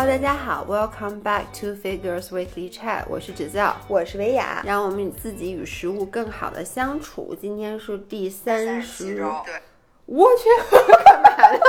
[0.00, 7.36] Hello，大家好，Welcome back to Figures Weekly Chat，我是芷教，我是维雅，让我们与自己与食物更好的相处。
[7.38, 9.52] 今天是第三十，对，
[10.06, 10.48] 我去，
[11.04, 11.60] 干嘛呢？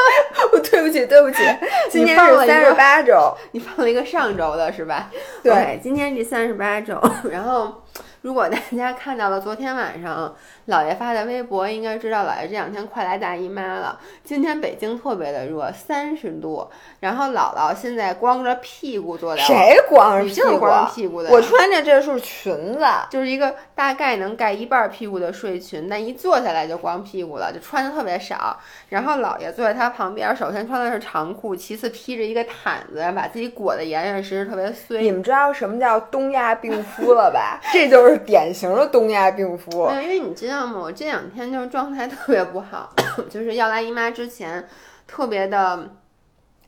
[0.54, 1.40] 我对不起，对不起，
[1.92, 5.12] 今天是三十八周，你放了一个上周的是吧？
[5.44, 6.98] 对，今天第三十八周，
[7.30, 7.84] 然后。
[8.22, 10.36] 如果大家看到了昨天晚上
[10.70, 14.00] 姥爷发的微博，应该知道姥爷这两天快来大姨妈了。
[14.24, 16.70] 今天北京特别的热，三十度。
[17.00, 20.60] 然后姥姥现在光着屁股坐在，谁光着屁股？
[20.60, 21.32] 光着屁股的。
[21.32, 28.56] 我穿着这是裙子，就是一个大概能盖一半屁股的睡裙，但一坐下来就光屁股了，就穿的特别少。
[28.90, 35.02] 然后姥爷坐在他旁边，首先穿的是长裤，其次披着一个毯子，把自己裹得严严实实，特别碎。
[35.02, 37.60] 你们知道什么叫东亚病夫了吧？
[37.74, 38.11] 这就是。
[38.12, 39.88] 是典型的东亚病夫。
[39.88, 40.80] 对，因为你知道吗？
[40.80, 42.94] 我这两天就是状态特别不好，
[43.30, 44.68] 就是要来姨妈之前，
[45.08, 45.90] 特别的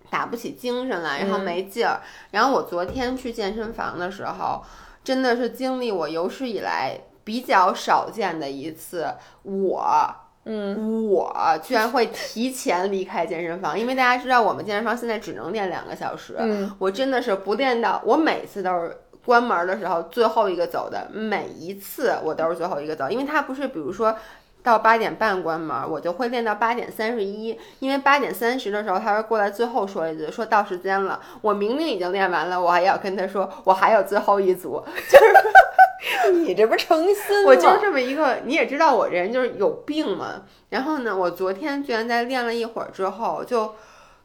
[0.10, 2.02] 打不起精神来，然后没劲儿。
[2.32, 4.64] 然后我昨天去健身房的时候，
[5.04, 9.08] 真的是经历我有史以来比较少见的一次，
[9.44, 18.98] 我，嗯，我居然会提前离开健身房，因为大家知道我们健身房现在只能练两个小时，嗯，我真的是不练到，我每次都是。
[19.26, 24.16] 关门的时候最后一个走的，每一次我都是最后一个走，因为他不是，比如说
[24.62, 37.48] 到八点半关门，我就会练到八点三十一，因为八点三十的时候他会过来最后说一句，说到时间了，我明明已经练完了，我还要跟他说我还有最后一组， 就是 你这不成心吗？
[37.48, 40.44] 我就是这么一个，你也知道我这人就是有病嘛。
[40.70, 43.76] 然后呢，我昨天居然在练了一会儿之后就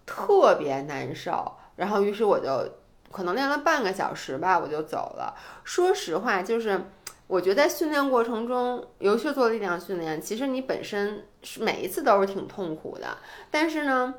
[0.04, 2.69] 特别难受，然后于是我就。
[3.10, 5.34] 可能练了半个小时吧，我就走了。
[5.64, 6.80] 说实话，就是
[7.26, 13.18] 我觉得在训练过程中，尤其是做力量训练，其实你本身是每一次都是挺痛苦的。
[13.50, 14.14] 但是呢，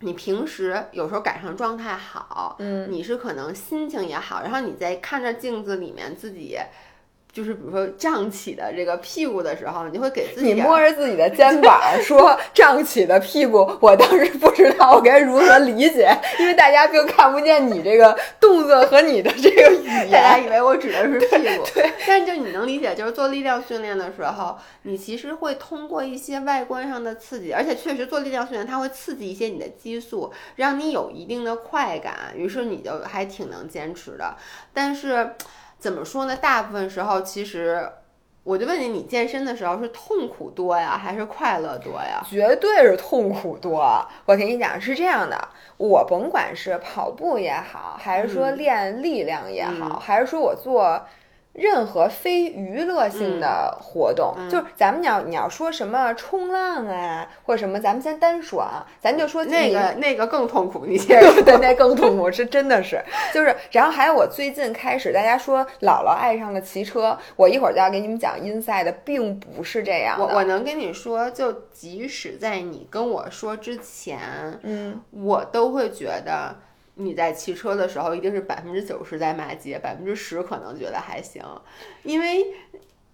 [0.00, 6.58] 你平时有时候赶上状态好，嗯，你是可能心情也好，然后你在看着镜子里面自己。
[7.36, 13.70] 就是比如说胀起的这个屁股的时候，你会给自己你摸着自己的肩膀 说胀起的屁股。
[13.78, 21.26] 我当时不知道我该如何理解，因为大家并看不见你这个动作和你的这个语言，大家以为我指的是屁
[21.58, 21.66] 股。
[21.74, 34.34] 对，但是就你能理解，就是做力量训练的时候，你其实会通过一些外观上的刺激，而且确实做力量训练它会刺激一些你的激素，让你有一定的快感，于是你就还挺能坚持的。
[34.72, 35.32] 但是。
[35.78, 36.36] 怎么说呢？
[36.36, 37.88] 大部分时候，其实
[38.42, 42.22] 我就问你，你健身的时候是痛苦多呀，还是快乐多呀？
[42.28, 44.06] 绝对是痛苦多。
[44.24, 51.02] 我跟你讲，是这样的，我甭管是跑步也好，还是说练力量也好，还是说我做。
[51.56, 63.02] 任何非娱乐性的活动，就是咱们你要你要说什么冲浪啊，或者什么，咱们先单说啊，咱就说那个那个更痛苦，你对对，那更痛苦是真的是，
[63.32, 70.24] 就是然后还有我最近开始，大家说姥姥爱上了骑车，我一会儿就要给你们讲 inside，并不是这样的。
[70.26, 74.18] 我我能跟你说，就即使在你跟我说之前，
[74.62, 76.54] 嗯，我都会觉得。
[76.98, 81.42] 你在骑车的时候，一定是百分之九十在骂街，百分之十可能觉得还行。
[82.02, 82.46] 因为，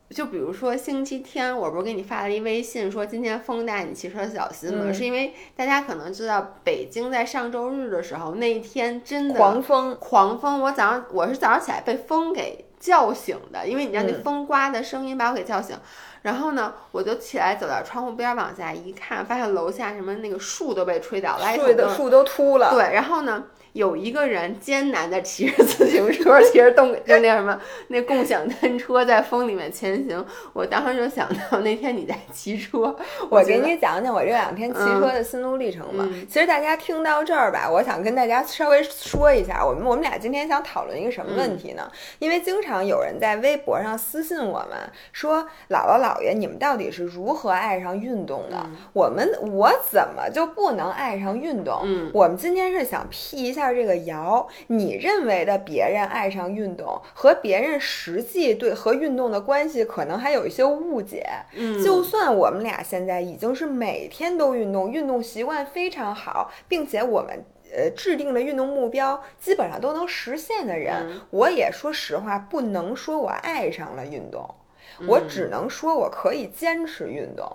[0.08, 4.92] 就比如说星期天，我不是给你发了一微信说今天风大，你骑车小心吗？
[4.92, 10.60] 是因为大家可能知道，北京在上周日的时候那一天真的狂风，狂风。
[10.60, 15.76] 我早上我是早上起来被风给叫醒的，因为你知道那风刮的声音把我给叫醒。
[16.22, 22.70] 然后呢，我就起来走到窗户边往下一看，发现楼下什么那个树都被吹倒了，树的树都秃了。
[22.70, 23.42] 对，然后呢？
[23.72, 30.22] 有一个人艰难的骑着自行车，骑着动就那什么 那共享单车在风里面前行。
[30.52, 32.94] 我当时就想到那天你在骑车，
[33.30, 36.06] 我给你讲讲我这两天骑车的心路历程吧。
[36.28, 41.90] 其实大家听到这儿吧，我想跟大家稍微说一下，我们我们俩今天想讨论一个什么问题呢？
[42.18, 44.78] 因为经常有人在微博上私信我们
[45.12, 48.66] 说：“姥姥姥爷，你们到底是如何爱上运动的？
[48.92, 53.61] 我们我怎么就不能爱上运动？”嗯，我们今天是想辟一下。
[53.62, 61.24] 下这个谣，你认为的别人爱上运动和别人实际对和运动的关系，可能还有一些误解。
[61.54, 74.52] 嗯，就算我们俩现在已经是每天都运动，运动习惯非常好，并且我们呃制定的运动目标基本上都能实现的人，我也说实话，不能说我爱上了运动，
[75.06, 77.50] 我只能说我可以坚持运动。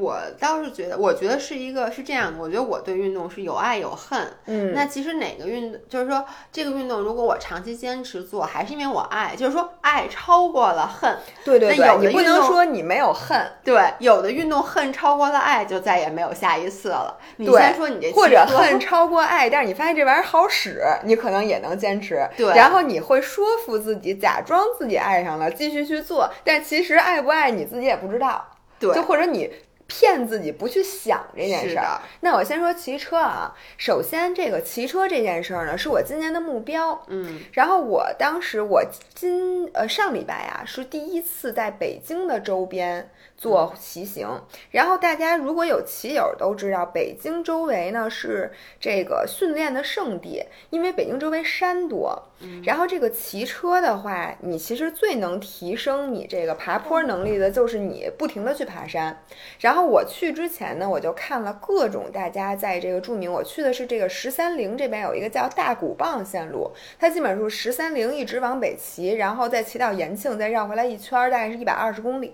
[0.00, 4.26] 我倒是觉得，我觉得是一个是这样的，我觉得我对运动是有爱有恨。
[4.46, 11.18] 嗯，那其实哪个运动，就是说这个运动，如果我长期坚持做，还是因为我爱，就是说爱超过了恨。
[11.44, 13.38] 对对对，你不能说你没有恨。
[13.62, 17.18] 对，有的运动恨超过了爱，就再也没有下一次了。
[17.36, 22.26] 你先说你这，或者恨超过爱，但是你发现这玩意儿好使，你可能也能坚持。
[22.36, 28.42] 对，然后你会说服自己，假装自己爱上了，继续去做，但其实爱不爱你自己也不知道。
[28.78, 29.50] 对，就或者你。
[29.94, 32.00] 骗自己不去想这件事儿。
[32.20, 33.54] 那我先说骑车啊。
[33.76, 36.98] 首先，这个骑车这件事儿呢，是我今年的目标。
[37.08, 37.40] 嗯。
[37.52, 38.82] 然后我当时我
[39.14, 43.10] 今呃上礼拜啊，是第一次在北京的周边
[43.42, 44.40] 做骑行。
[44.70, 52.22] 然后大家如果有骑友都知道，北京周围呢是这个训练的圣地，因为北京周围山多。
[52.64, 59.24] 然后这个骑车的话，你其实最能提升你这个爬坡能力的，就是你不停的去爬山。
[59.58, 72.32] 然后我去之前呢，我就看了各种大家在这个著名，我去的是这个十三陵这边有一个叫大鼓棒线路，它基本上是十三陵一直往北骑，然后再骑到延庆，再绕回来一圈，大概是一百二十公里。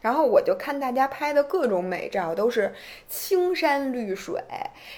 [0.00, 2.74] 然后我就看大家拍的各种美照，都是
[3.08, 4.40] 青山绿水，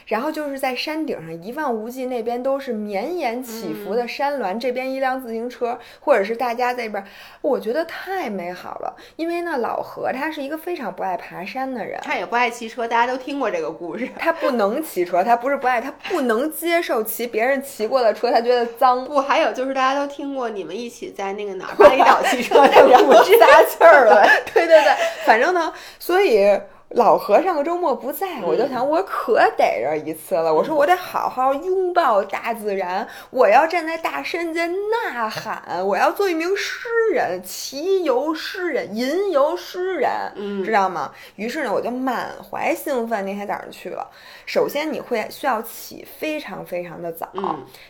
[0.06, 7.04] 然后就是在山顶上一望无际，那边都是绵延起伏的山峦，这边一辆自行车，或者是大家在那边，
[7.40, 8.96] 我觉得太美好了。
[9.16, 14.08] 因为呢，老何他是一个非常不爱爬山的人，他也不爱骑车，大家都听过这个故事。
[14.18, 19.04] 他不能骑车，他不是不爱，他不能接受骑别人骑过的车，他觉得脏。
[19.04, 24.26] 不，还有就是大家都听过你们一起在那个哪儿巴厘岛骑车的故事，撒气儿了。
[24.52, 24.87] 对对对。
[25.24, 26.58] 反正呢，所以
[26.90, 30.52] 老和尚周末不在，我就想我可逮着一次了。
[30.52, 41.12] 我说我得好好拥抱大自然，我要站在大山间呐喊，我要做一名诗人，骑游诗人，吟游诗人，嗯，知道吗？
[41.36, 44.08] 于是呢，我就满怀兴奋，那天早上去了。
[44.46, 47.28] 首先你会需要起非常非常的早，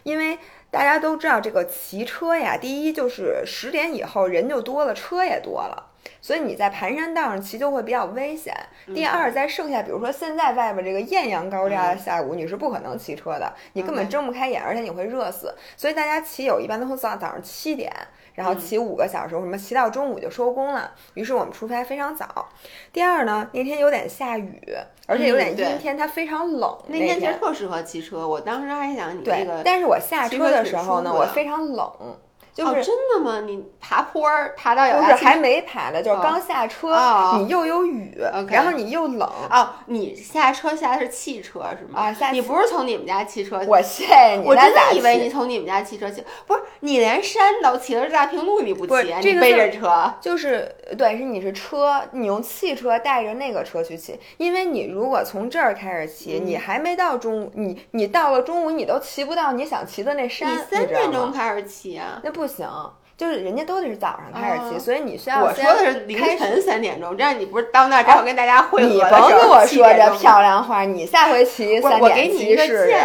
[0.03, 0.37] 因为
[0.73, 5.85] 大家都知道这个骑车呀，第一就是十点以后人就多了，车也多了。
[6.21, 8.55] 所以你在盘山道上骑就会比较危险。
[8.95, 15.55] 第二，在盛夏，比如说现在外边这个艳阳高照的下午，你是不可能骑车的，你根本睁不开眼，而且你会热死。
[15.77, 17.93] 所以大家骑友一般都会早早上七点，
[18.35, 20.93] 然后骑五个小时，什么骑到中午就收工了。
[21.15, 22.49] 于是我们出发非常早。
[22.93, 24.77] 第二呢，那天有点下雨，
[25.07, 26.79] 而且有点阴天，它非常冷。
[26.89, 29.63] 那天其实特适合骑车，我当时还想你这个。
[29.65, 31.93] 但是我下车的时候呢，我非常冷。
[32.59, 33.41] 就是真的吗？
[33.47, 36.93] 你爬坡儿爬到有不是还没爬呢，就是刚下车，
[37.39, 38.19] 你又有雨，
[38.49, 39.71] 然后你又冷哦。
[39.87, 42.01] 你下车下的是汽车是吗？
[42.01, 43.63] 啊，下你不是从你们家汽车？
[43.69, 62.21] 我谢谢你，我真的以为你从你们家汽车去，不是你连山都骑着大平路你不骑，你背着车就是对，是你是车，你用汽车带着那个车去骑，因为你如果从这儿开始骑，你还没到中午，你你到了中午你都骑不到你想骑的那山，你三点钟开始骑啊？
[62.25, 62.49] 那不。
[62.49, 62.67] 行，
[63.15, 65.45] 就是人家都得是早上开始骑，所以你需要。
[65.45, 72.97] 我说的是凌晨三点钟，这样你不是到那儿正好跟大家汇合你甭跟我说这漂亮话，你下回骑三点骑试试。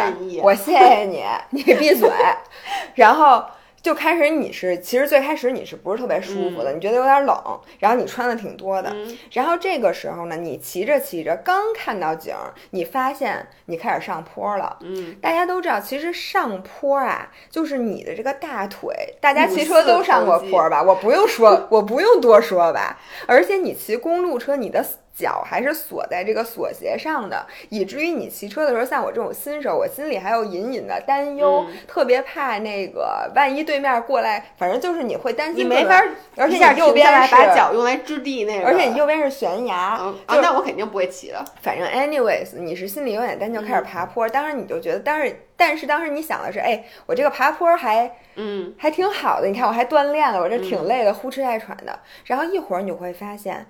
[0.42, 2.10] 我谢谢你，你闭嘴。
[2.96, 3.44] 然后。
[3.84, 6.72] 就开始你是，其实最开始你是不是特别舒服的？
[6.72, 8.96] 你觉得有点冷，然后你穿的挺多的，
[9.34, 12.34] 然后这个时候呢，你骑着骑着，刚看到景，
[12.70, 14.78] 你发现你开始上坡了。
[14.82, 20.82] 嗯，大家都知道，其实上坡啊，就是你的这个大腿，大家骑车都上过坡吧？
[20.82, 22.98] 我不用说，我不用多说吧？
[23.28, 24.86] 而且你骑公路车，你的。
[25.16, 35.64] 脚还是锁在这个锁鞋上的，以至于你骑车的时候，像我这种新手，我心里还有隐隐的担忧，特别怕那个万一对面过来，反正就是你会担心。
[35.64, 36.04] 你没法，
[36.36, 41.46] 而且你右边是把脚用来支地那个，而且你右边是悬崖，啊，那我肯定不会骑了。
[41.62, 44.28] 反正 anyways，你是心里有点担忧，开始爬坡。
[44.28, 52.00] 当时你就觉得，但是但是当时你想的是，哎，我这个爬坡还嗯还挺好的，你看我还锻炼了，我这挺累的，呼哧带喘的。
[52.26, 53.68] 然后一会儿你会发现。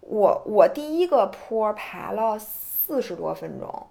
[0.00, 3.86] 我我第一个坡爬了四十多分钟。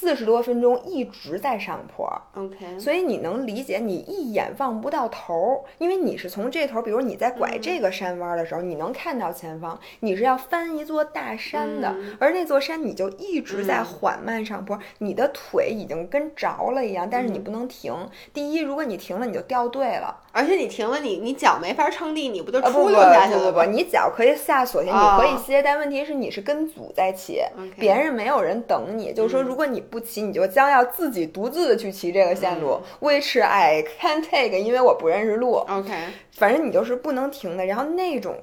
[0.00, 17.92] 四十多分钟一直在上坡，OK，所以你能理解你一眼望不到头，因为你是从这头，比如你在拐这个山弯的时候，你能看到前方，你是要翻一座大山的，而那座山你就一直在缓慢上坡，你的腿已经跟着了一样，但是你不能停。
[18.32, 23.50] 第一，如果你停了，你就掉队了，而且你停了，你你脚没法撑地，你不就出溜下去了？
[23.50, 27.40] 不不不，你脚可以下锁鞋，你可以歇，但问题是你是跟组在骑，
[27.76, 29.82] 别人没有人等你，就是说如果你。
[29.90, 32.80] 不骑，你就将要自己独自的去骑这个线路。
[33.00, 35.64] Which I can take，因为我不认识路。
[35.68, 35.92] OK，
[36.32, 37.66] 反正你就是不能停的。
[37.66, 38.36] 然后那种，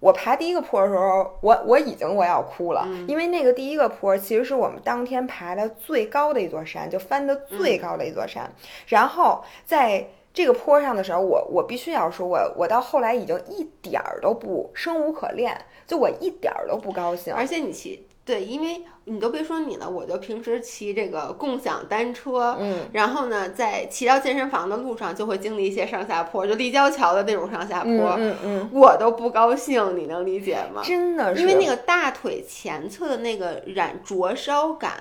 [0.00, 8.50] 我爬第一个坡的时候，我我已经我要哭了，因为那个第一个坡其实是我们当天爬的最高的一座山，就翻的最高的一座山。
[8.88, 17.32] 然后在这个坡上的时候，我我必须要说，我我到后来已经一点儿都不生无可恋，就我一点儿都不高兴。
[17.32, 30.80] 而且你骑对，因为你都别说你了，我就平时骑这个共享单车，嗯，然后呢，在骑到健身房的路上就会经历一些上下坡，就立交桥的那种上下坡，嗯嗯，我都不高兴，你能理解吗？
[30.82, 34.92] 真的是，因为那个大腿前侧的那个染灼烧感，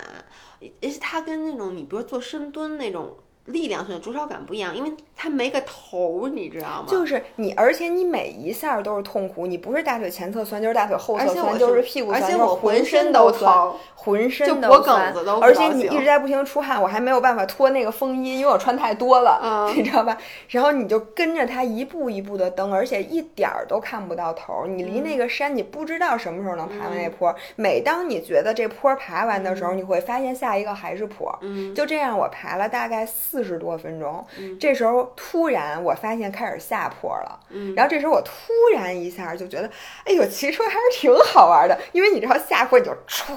[0.59, 3.15] 而且它跟那种你比如做深蹲那种。
[3.45, 6.85] 力量上的灼烧感不一样，因为它没个头，你知道吗？
[6.87, 20.17] 就是你，而且你每一下都是痛苦，你不是大腿前侧酸，就是大腿后侧酸，就是屁股酸，而且我浑身都疼，浑身都脖梗子都而且你一直在不停出汗，我还没有办法脱那个风衣，因为我穿太多了， 你知道吧？
[20.49, 24.65] 然后你就跟着它一步一步的蹬，而且一点儿都看不到头。
[24.67, 27.35] 你离那个山，你不知道什么时候能爬完那坡。
[27.55, 31.37] 每当你觉得这坡爬完的时候，你会发现下一个还是坡。
[31.41, 34.21] 嗯，就这样，我爬了大概四十多分钟。
[34.59, 37.39] 这时候突然我发现开始下坡了，
[37.73, 39.69] 然后这时候我突然一下就觉得，
[40.03, 43.33] 哎呦，骑车还是挺好玩的，因为你知道下坡你就唰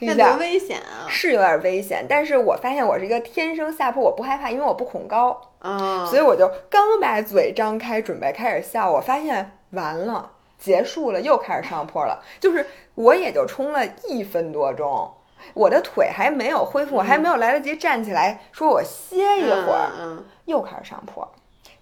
[0.00, 1.04] 一下，多危险啊！
[1.08, 15.12] 是有点危险，但是我发现我是一个天生下坡我不害怕，因为我不恐高啊，所以我就刚把嘴张开准备开始笑，我发现完了，结束了，又开始上坡了，就是我也就冲了一分多钟。
[15.54, 19.90] 我的腿还没有恢复，我还没有来得及站起来，说我歇一会儿，
[20.46, 21.30] 又开始上坡，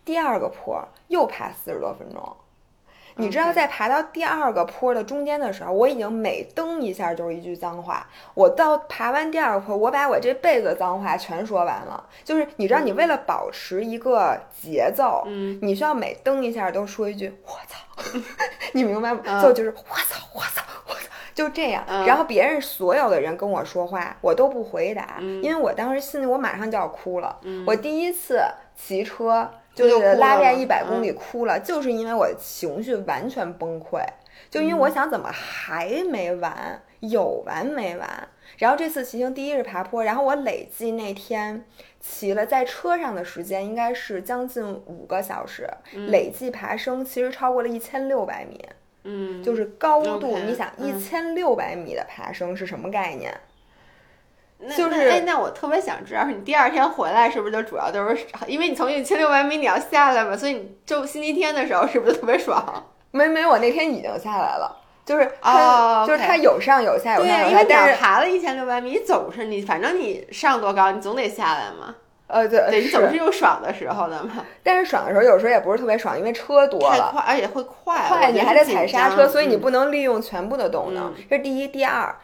[0.04, 2.36] 第二个坡又爬四十多分钟。
[3.16, 8.06] 你知道，在爬到第二个坡的中间的时候，我已经每蹬一下就是一句脏话。
[8.34, 12.02] 我到爬完第二个坡，我把我这辈子脏话全说完了。
[12.24, 17.78] 就是你知道，你为了保持一个节奏，嗯，你需要每蹬一下都说一句“我操
[18.72, 19.42] ”，你明白吗？
[19.42, 21.00] 就就是“我操我操，我操”。
[21.40, 27.40] 就这样，然后别人所有的人跟我说话，我都不回答，因为我当时心里我马上就要哭了。
[27.66, 28.42] 我第一次
[28.76, 34.04] 骑车就是拉练一百公里哭了，就是因为我的情绪完全崩溃，
[34.50, 38.28] 就因为我想怎么还没完，有完没完？
[38.58, 41.64] 然后这次骑行第一是爬坡，然后我累计那天
[42.00, 45.66] 骑了在车上的时间应该是将近五个小时，
[46.08, 48.62] 累计爬升其实超过了一千六百米。
[49.04, 53.34] 嗯，就是高度，你想一千六百米的爬升是什么概念？
[54.76, 62.84] 就是哎，那我特别想知道，你第二天回来是不是就主要都是因为你从一千六百米你要下来嘛，所以你就星期天的时候是不是特别爽？
[63.10, 64.76] 没没，我那天已经下来了，
[65.06, 71.96] 就是它就是它有上有下有上有下，因为你要爬了一千六百米，你总是你反正你上多高，你总得下来嘛。
[72.30, 74.44] 呃，对，对你总是有爽的时候的嘛。
[74.62, 81.12] 但是爽的时候，有时候也不是特别爽，因为车多了，快，而且会快，快，你还得踩刹车，所以你嗯不能利用全部的动能。
[81.28, 82.14] 这是第一，第二，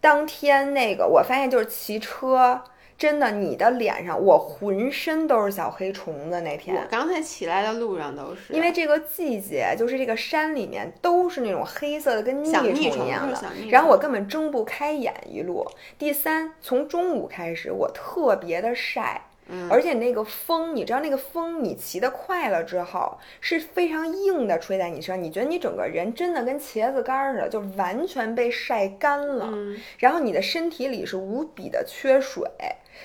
[0.00, 2.62] 当天那个我发现就是骑车，
[2.96, 6.40] 真的，你的脸上我浑身都是小黑虫子。
[6.40, 13.38] 那天我刚才起来的路上都是，因为这个季节，就是这个山里面都是那种黑色的，跟腻虫一样，的
[13.70, 15.66] 然后我根本睁不开眼一路。
[15.98, 19.22] 第三，从中午开始，我特别的晒。
[19.70, 29.48] 而且那个风，你知道那个风，你骑得快了之后是非常硬的吹在你身上，你觉得你整个人真的跟茄子干似的，就完全被晒干了。
[29.98, 32.42] 然后你的身体里是无比的缺水，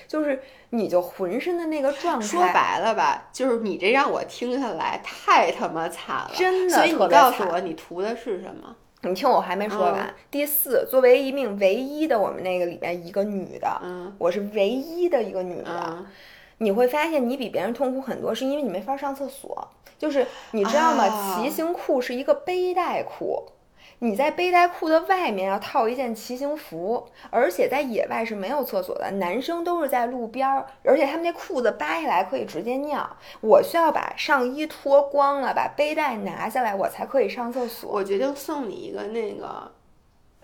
[0.06, 2.26] 就是你就浑身的那个状态。
[2.26, 6.74] 说白了吧，就是你这让我听下来太他妈惨了，真的。
[6.74, 8.76] 所以你告诉我，你图的是什么？
[9.06, 10.14] 你听我还没说完。
[10.30, 16.06] 第四，作为一名唯一的我们那个里面一个女的，嗯，我是唯一的一个女的。
[16.58, 19.68] 你会发现你比别人痛苦很多，是因为你没法上厕所。
[19.96, 21.38] 就是你知道吗？
[21.40, 23.44] 骑行裤是一个背带裤，
[24.00, 29.10] 你在背带裤的外面要套一件骑行服，而且在野外是没有厕所的。
[29.12, 33.08] 男生都是在路边儿，而且他们那裤子扒下来可以直接尿。
[33.40, 37.90] 我需要把上衣脱光了，把背带拿下来，我才可以上厕所。
[37.90, 39.70] 我决定送你一个那个。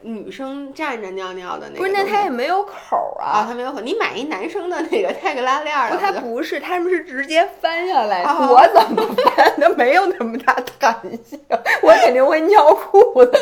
[0.03, 3.81] 女生站着尿尿的那个，不是，那它也没有口啊，它没有口。
[3.81, 8.23] 你买一男生的那个带个拉链儿的，它不是，他们是直接翻下来。
[8.23, 9.53] 我怎么翻？
[9.61, 11.39] 它没有那么大弹性，
[11.83, 13.33] 我肯定会尿裤子。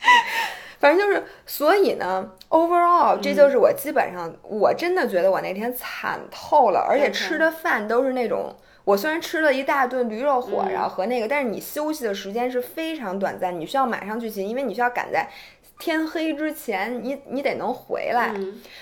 [0.78, 15.28] 反正就是，所以呢，overall，这就是我基本上，我真的觉得我那天惨透了，而且吃的饭都是那种，我虽然吃了一大顿驴肉火烧和那个，但是你休息的时间是非常短暂，你需要马上去骑，因为你需要赶在。
[15.78, 18.34] 天黑之前，你你得能回来。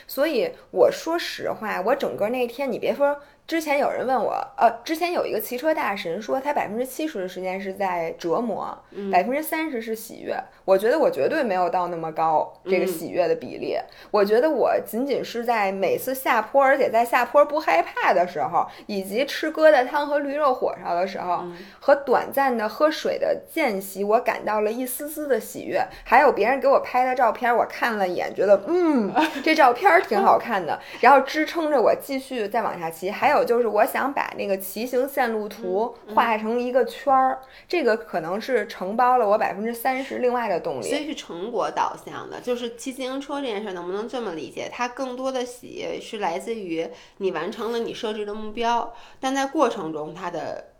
[0.07, 8.77] 所以我说实话，我整个那天，你别说之前有人问我，呃，之前有一个骑车大神说，他百分之七十的时间是在折磨，
[9.13, 10.35] 百分之三十是喜悦。
[10.67, 13.79] 我觉得我绝对没有到那么高这个喜悦的比例。
[14.11, 21.45] 我觉得我仅仅是在每次下坡，而且在下坡不害怕的时候，以及吃疙瘩汤和驴肉火烧的时候，
[21.81, 25.83] 和短暂的喝水的间隙，我感到了一丝丝的喜悦。
[26.05, 29.11] 还有别人给我拍的照片，我看了一眼，觉得嗯，
[29.43, 33.11] 这照片挺好看的，然后支撑着我继续再往下骑。
[33.11, 33.47] 还有。
[33.47, 40.89] 就是我想把那个骑行线路图画成一个圈儿，这个可能是承包了我百分之三十另外的动力。
[40.89, 44.69] 所以是成果导向的，就是骑自行车这件事能不能这么理解？
[44.73, 50.73] 它更多的喜悦是来自于你完成了你设置的目标，但在过程中它的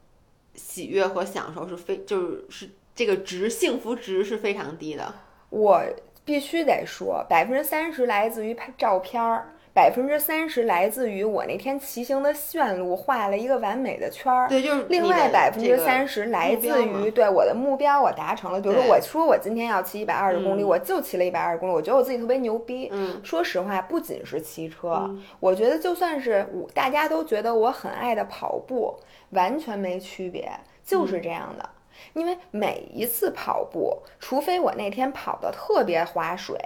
[0.55, 5.15] 喜悦和享受是非就是是这个值幸福值是非常低的。
[5.51, 5.83] 我
[6.25, 9.56] 必须得说，百分之三十来自于拍照片儿。
[9.77, 18.59] 百分之三十来自于我那天骑行的线路画了一个完美的圈儿，对，就是另外百分之三十来自于对我的目标我达成了。
[18.59, 22.89] 比如说我说我今天要骑一百二十公里，我就骑了一百二十公里，我觉得我自己特别牛逼。
[22.91, 28.97] 嗯，说实话，不仅是骑车，我觉得就算是我大家都觉得我很爱的跑步，
[29.33, 30.51] 完全没区别，
[30.87, 31.69] 就是这样的。
[32.15, 36.57] 因为每一次跑步，除非我那天跑的特别划水。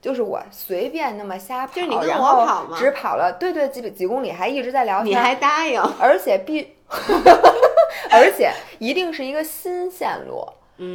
[0.00, 1.72] 就是我随便那么瞎跑，
[2.08, 6.74] 然后只跑了对对几几公里，还一直在聊天，你还答应， 而且必，
[8.10, 10.46] 而且一定是一个新线路。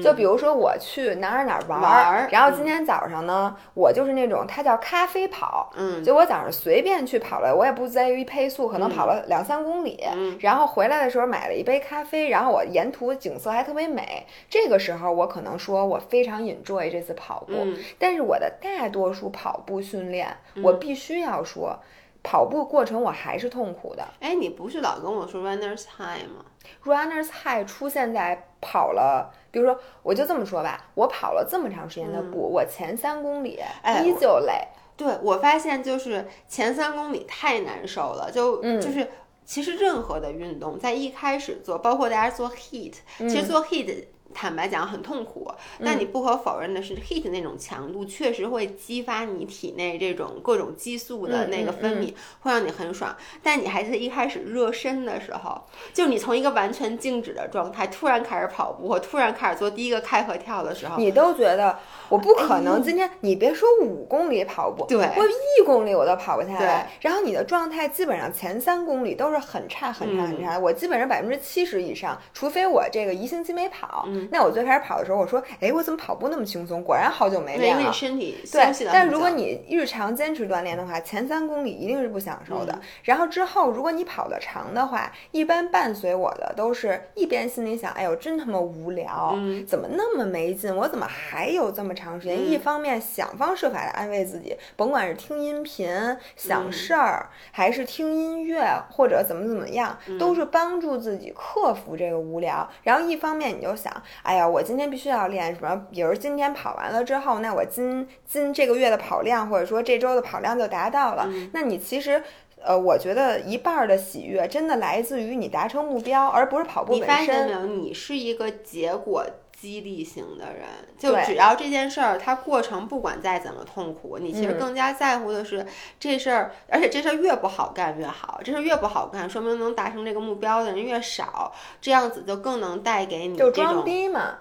[0.01, 9.99] 就比如说我去哪儿哪儿玩儿，然后今天早上呢，我就是那种它叫咖啡跑，嗯，就我早上随便去跑了，我也不在于配速，可能跑了两三公里，
[10.39, 17.53] 然后回来的时候买了一杯咖啡，然后我沿途景色还特别美，这个时候我可能说我非常 enjoy 这次跑步，
[17.99, 21.77] 但是我的大多数跑步训练，我必须要说。
[22.25, 24.07] 跑步过程我还是痛苦的。
[24.21, 26.45] 哎，你不是老跟我说 runners high 吗
[26.85, 33.59] ？runners high 出现在跑了，比如说，我就这么说吧，我跑了这么长时间的步，我前三公里
[34.03, 34.67] 依旧累。
[34.97, 39.07] 对，我发现就是前三公里太难受了，就就是
[39.45, 44.05] 其实任何的运动在一开始做，包括大家做 heat，其实做 heat。
[44.33, 45.51] 坦白讲很痛苦，
[45.83, 53.15] 但你不可否认的是，heat 那种强度确实会激发你体内这种各种激素的那个分泌，会让你很爽。
[53.41, 61.77] 但你还是一开始热身的时候，就你从一个完全静止的状态突然开始跑步，或突然开始做第一个开合跳的时候，你都觉得
[62.09, 63.09] 我不可能今天。
[63.21, 66.91] 你别说五公里跑步，对，我一公里我都跑不下来。
[67.01, 70.57] 然后你的状态基本上前三公里都是很差很差很差。
[70.57, 74.07] 我基本上百分之七十以上，除非我这个一星期没跑。
[74.31, 76.83] 那我最开始跑的时候，我说，哎，我怎么跑步那么轻松？
[76.83, 77.81] 果然好久没练了。
[77.81, 82.79] 因为你身体对，但如果你日常坚持锻炼的话，前三公里一定是不享受的。
[83.03, 90.75] 然后之后，如果你跑得长的话，一般伴随我的都是一边心里想，哎呦，真他妈无聊，怎么那么没劲？
[90.75, 92.51] 我怎么还有这么长时间？
[92.51, 95.87] 一方面想方设法的安慰自己，甭管是听音频、
[96.35, 102.69] 想事儿，还是听音乐，或者怎么怎么样，都是帮助自己克服这个无聊。
[102.83, 103.93] 然后一方面你就想。
[104.21, 105.87] 哎呀，我今天必须要练什么？
[105.91, 111.27] 比如今天跑完了之后，那我今今这个月的跑量，或者说这周的跑量就达到了。
[111.51, 112.23] 那你其实，
[112.63, 117.07] 呃，我觉得一半的喜悦真的来自于你达成目标，而不是跑步本身。
[117.07, 117.65] 你发现没有？
[117.65, 119.25] 你是一个结果。
[119.63, 125.65] 激励型的人，就只要这件事儿，它过程不管再怎么痛苦，你其实更加在乎的是
[125.97, 134.39] 这事儿，而且这事儿越不好干越好，这事儿越不好干，说明能达成这个目标的人越少，这样子就更能带给你就装逼嘛，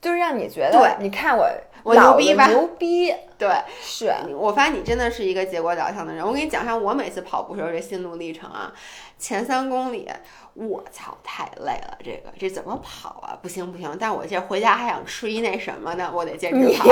[0.00, 1.46] 就是让你觉得，对，你看我
[1.82, 3.48] 我牛逼吧，牛逼， 对，
[3.80, 6.26] 是我发现你真的是一个结果导向的人。
[6.26, 8.72] 我给你讲一下我每次跑步时候这心路历程啊，
[9.18, 10.08] 前三公里。
[10.54, 13.38] 我操，太累了，这个这怎么跑啊？
[13.40, 16.10] 不行不行，但我这回家还想吃一那什么呢？
[16.12, 16.90] 我得坚持跑。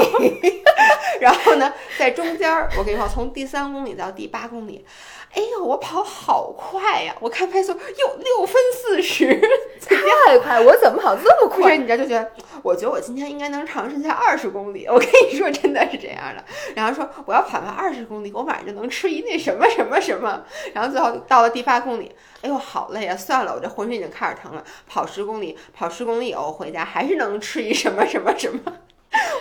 [1.21, 4.87] 然后呢，在中间儿，我跟你说，从第三公里到第八公里。
[5.35, 7.13] 哎呦，我跑好快呀！
[7.19, 9.41] 我看配速，哟，六分四十，
[9.83, 10.61] 太快！
[10.61, 11.77] 我怎么跑这么快？
[11.77, 12.31] 你这就觉得，
[12.67, 14.87] 我觉得我今天应该能尝试下二十公里。
[14.89, 16.45] 我跟你说，真的是这样的。
[16.75, 20.43] 然后说我要跑完二十公里，我晚上就能吃一那什么什么什么。
[20.75, 23.17] 然后最后到了第八公里，哎呦，好累啊！
[23.17, 24.65] 算了，我这浑身已经开始疼了。
[24.89, 28.61] 跑十公里，跑十公里以后回家还是能吃一什么什么什么。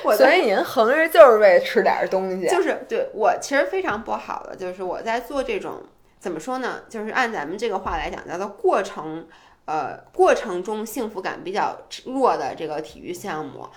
[0.04, 5.82] 我所以您横着就是为吃点东西，就是对我其实非常不好的，就是我在做这种
[6.20, 6.82] 怎么说呢？
[6.88, 9.28] 就是按咱们这个话来讲，叫做过程，
[9.66, 13.68] 呃，过程中幸福感比较弱的这个体育项目，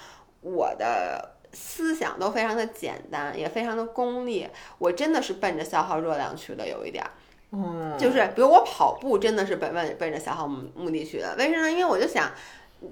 [0.40, 4.48] 我的思想都非常的简单，也非常的功利，
[4.78, 7.04] 我真的是奔着消耗热量去的，有一点。
[7.50, 11.70] 嗯，就是比如我跑步真的是奔奔奔着消耗目目的去的，为什么呢？
[11.70, 12.30] 因为我就想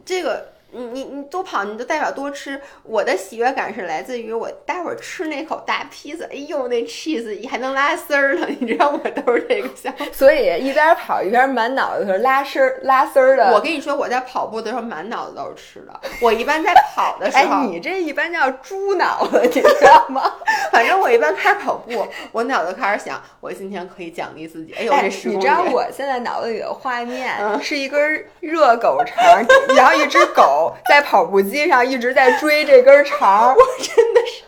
[0.05, 0.56] 这个。
[0.77, 2.61] 你你你多跑，你就代表多吃。
[2.83, 10.05] 我的喜悦感是来自于我待会儿吃那口大披萨，哎呦，那 cheese 还能拉丝儿呢，你知道我都是这个想法。
[10.13, 13.55] 所以一边跑一边满脑子是拉丝儿拉丝儿的。
[13.55, 15.99] 我跟你说，我在跑步的时候满脑子都是吃的。
[16.21, 20.31] 我一般在跑的时候， 哎，你这一般叫猪脑子，你知道吗？
[20.71, 24.75] 反正我一般开始跑步，我脑子开始想，我今天可以奖励自己。
[24.75, 29.25] 哎呦，这十你知道我现在脑子里的画面是一根热狗肠，
[29.75, 30.66] 然后一只狗。
[30.89, 34.43] 在跑步机上一直在追这根肠， 我真的是，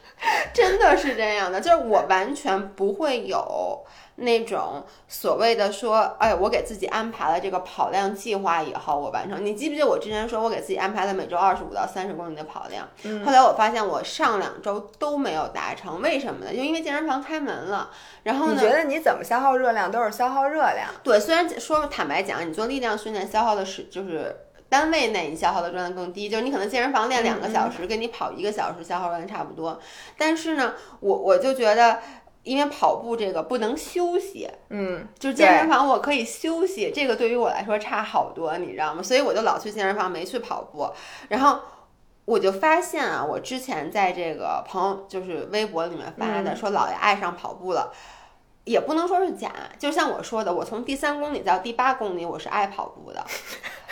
[0.53, 3.85] 真的是这样的，就是我完全不会有
[4.17, 9.45] 那种所谓的说，哎，我给自己安排了这个跑量计划以后我完成。
[9.45, 12.89] 你记不记得我之前说我给自己安排了每周二十五到三十公里的跑量？
[13.05, 16.53] 嗯，后来我发现我上两周都没有达成，为什么呢？
[16.53, 17.91] 就因为健身房开门了。
[18.25, 18.55] 然后呢？
[18.55, 20.89] 你觉得你怎么消耗热量都是消耗热量？
[21.05, 24.37] 对，虽然说坦白讲，你做力量训练消耗的是就是。
[24.69, 29.81] 单位内你消耗的热量更低，就是你可能健身房练两个小时，跟你跑一个小时消耗热量差不多。
[30.17, 32.01] 但是呢，我我就觉得，
[32.43, 39.03] 因为跑步这个不能休息，嗯，就健身房我可以休息，这个对于我来说差好多，你知道吗？
[39.03, 40.91] 所以我就老去健身房，没去跑步。
[41.29, 41.61] 然后
[42.27, 47.91] 我就发现啊，我之前在这个朋友就是微博里面发的，说姥爷爱上跑步了，
[48.65, 49.51] 也不能说是假。
[49.79, 53.25] 就像我说的，我从第三公里到第八公里，我是爱跑步的。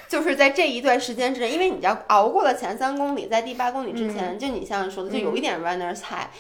[0.09, 6.31] 就是在这一段时间之内，因为你要熬过了前三公里，在第八公里之前，就你像说的，就有一点 runner 菜。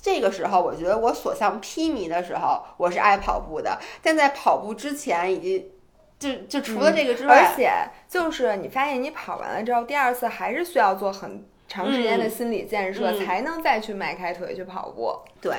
[0.00, 3.78] 这个时候，我觉得我所向披靡的时候，我是爱跑步的。
[4.02, 5.72] 但在跑步之前，以及
[6.18, 7.70] 就就除了这个之外，而且
[8.06, 15.18] 就是你发现你跑完了之后，第二次还是需要做很长时间的心理建设，才能再去迈开腿去跑步。
[15.40, 15.54] 对。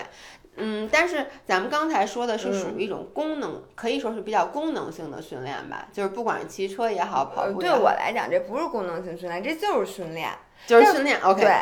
[0.57, 5.87] 嗯，但是咱们刚才说的是属于一种功能，可以说是比较功能性的训练吧。
[5.91, 10.31] 就是不管是骑车也好，跑步对我来讲，这不是功能性训练，这就是训练，
[10.65, 11.19] 就是训练。
[11.21, 11.53] OK，对，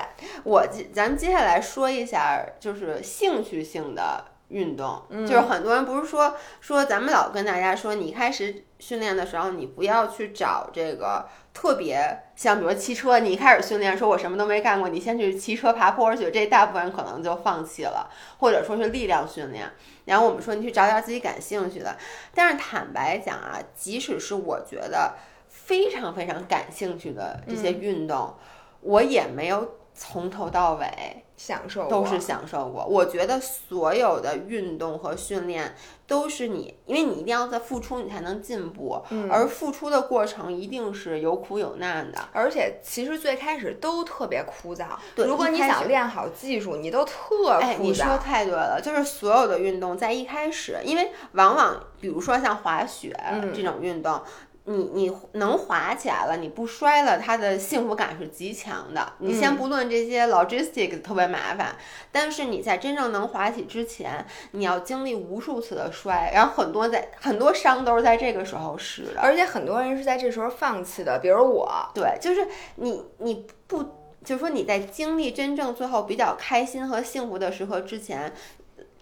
[0.43, 4.25] 我咱们接下来说一下，就是兴趣性的。
[4.49, 19.71] 运动就是很多人不是说说咱们老跟大家说，你开始训练的时候，你不要去找这个特别像，比如说骑车，你一开始训练，说我什么都没干过，你先去骑车爬坡而且，这大部分人可能就放弃了，或者说是力量训练。
[20.05, 21.95] 然后我们说你去找点自己感兴趣的，
[22.33, 25.13] 但是坦白讲啊，即使是我觉得
[25.47, 28.33] 非常非常感兴趣的这些运动，
[28.81, 30.87] 我也没有从头到尾。
[31.35, 32.85] 享受都是享受过。
[32.85, 35.75] 我觉得所有的运动和训练
[36.13, 39.03] 都是你，因为你一定要在付出，你才能进步。
[39.09, 42.19] 嗯，而付出的过程一定是有苦有难的。
[42.31, 44.85] 而且其实最开始都特别枯燥。
[45.15, 47.59] 对，如果你想练好技术，你都特枯燥。
[47.59, 53.11] 哎，你说太对了，就是所有的运动在一开始，因为往往比如说像滑雪
[53.55, 54.21] 这种运动。
[54.65, 59.13] 你你能滑起来了，你不摔了，它的幸福感是极强的。
[59.17, 61.75] 你先不论这些 logistics 特别麻烦，
[62.13, 71.69] 但是你在真正能滑起之前，你要经历无数次的摔，然后很多在很多伤都是在这个时候使的，而且很多人是在这时候放弃的，比如我。
[71.93, 73.83] 对，就是你你不
[74.23, 78.31] 就是说你在经历真正最后比较开心和幸福的时刻之前。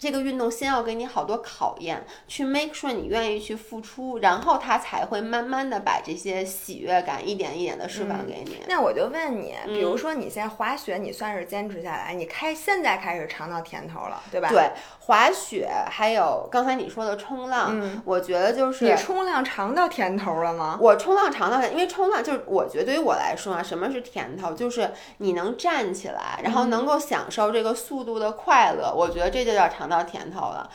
[0.01, 8.63] 这个运动先要给你好多考验，去 make sure 你愿意去付出，然后它才会慢慢的把这些喜悦感一点一点的释放给你。
[8.67, 14.49] 那我就问你，比如说你现在滑雪，你算是坚持下来，你开现在开始尝到甜头了，对吧？
[14.49, 20.79] 对，滑雪还有刚才你说的冲浪，我觉得就是你冲浪尝到甜头了吗？
[20.81, 24.51] 我冲浪尝到，因为冲浪就是我觉得对于我来说啊，什么是甜头？
[24.53, 29.90] 就是你能站起来，然后能够享受这个速度的快乐，我觉得这就叫尝。
[29.91, 30.69] 到甜头了，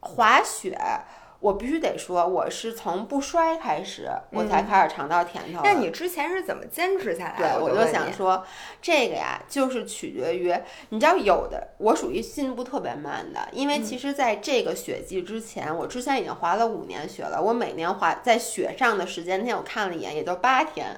[0.00, 0.78] 滑雪
[1.40, 5.60] 我必须得说，我是从不摔开始，我才开始尝到甜头。
[5.62, 7.58] 那你之前是怎么坚持下来的？
[7.58, 8.42] 对，我就想说，
[8.80, 10.54] 这个呀，就是取决于
[10.88, 20.96] 你知道，有的我属于进步特别慢的，因为其实在这个雪季之前，我之前已经滑了五年雪了，我每年滑在雪上的时间，那天我看了一眼，也就八天。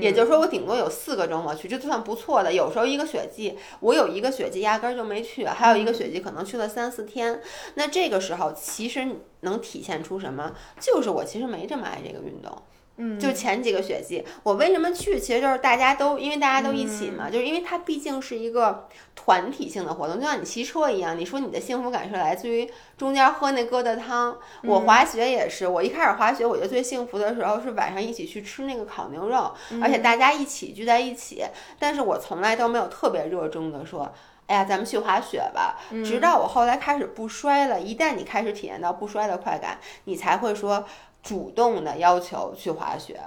[0.00, 2.52] 也就是说，我顶多有四个周末去，这就算不错的。
[2.52, 7.40] 有时候一个雪季，我有一个雪季压根儿就没去，还有一个雪季可能去了三四天。
[7.74, 9.06] 那这个时候其实
[9.40, 10.54] 能体现出什么？
[10.80, 12.62] 就是我其实没这么爱这个运动。
[13.04, 15.18] 嗯，就前几个雪季，我为什么去？
[15.18, 21.18] 其实就是大家都因为大家都一起嘛，就是因为它毕竟是一个团体性的活动，就像你骑车一样。
[21.18, 25.66] 你说你的幸福感是来自于中间喝那疙瘩汤，我滑雪也是。
[25.66, 31.44] 我一开始滑雪，我觉得最幸福的时候是晚上一起去吃那个烤牛肉，而且大家一起聚在一起。
[31.80, 34.12] 但是我从来都没有特别热衷的说。
[34.48, 35.78] 哎呀，咱们去滑雪吧。
[36.04, 40.84] 直到我后来开始不摔了，一旦你开始体验到不摔的快感，你才会说
[41.22, 43.20] 主动的要求去滑雪。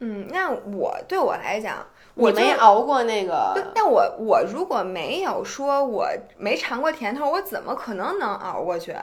[0.00, 3.52] 嗯，那我对我来讲，我没熬过那个。
[3.74, 8.94] 但我我如果没有说我没尝过甜头，我怎么可能能熬过去？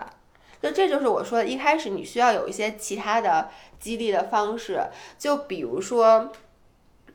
[0.61, 4.81] 就这就是我说的，一开始你需要有一些其他的激励的方式，
[5.17, 6.31] 就比如说，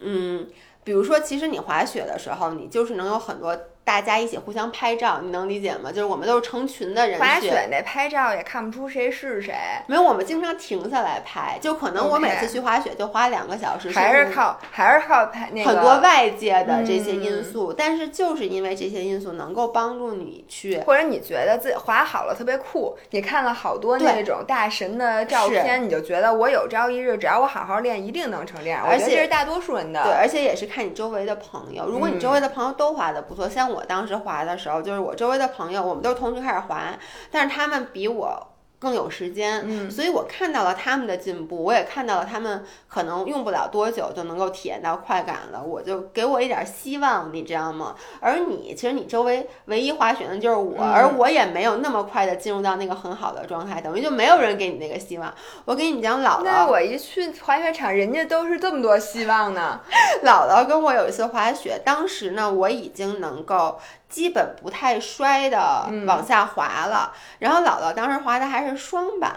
[0.00, 0.48] 嗯，
[0.84, 3.58] 比如说，其实你滑雪的时候，你就是能有很多。
[3.88, 5.90] 大家一起互相拍照，你能理解吗？
[5.90, 9.54] 就是我们都是成群的人滑雪那拍照也看不出谁是谁。
[9.86, 13.90] 没有，我们经常停下来拍，就可能我每次去滑雪就花两个小时。
[13.92, 28.84] 还是靠还是靠拍那个很多外界的这些因素，但是就是因为这些因素能够帮助你去，或者你觉得自己滑好了特别酷，你看了好多那种大神的照片，你就觉得我有朝一日只要我好好练，一定能成这样。
[28.86, 31.86] 而且这是大多数人的，对，而且也是看你周围的朋友。
[31.86, 33.77] 如果你周围的朋友都滑的不错，像我。
[33.78, 36.82] 我当时滑的时候，就是我周围的朋友，我们都同时开始滑，
[37.30, 38.57] 但是他们比我。
[38.78, 47.94] 更有时间，嗯，所以我看到了他们的进步，我也看到了他们可能用不了多久就能够体验到快感了，我就给我一点希望，你知道吗？
[48.20, 55.34] 而你，其实你周围唯一滑雪的就是我，而我也没有那么快的进入到那个很好的状态，等于就没有人给你那个希望。
[55.64, 59.80] 我跟你讲，姥姥，我一去滑雪场，人家都是这么多希望呢。
[60.24, 63.78] 姥姥跟我有一次滑雪，当时呢，我已经能够。
[64.08, 69.34] 基本不太摔的往下滑了，然后姥姥当时滑的还是双板。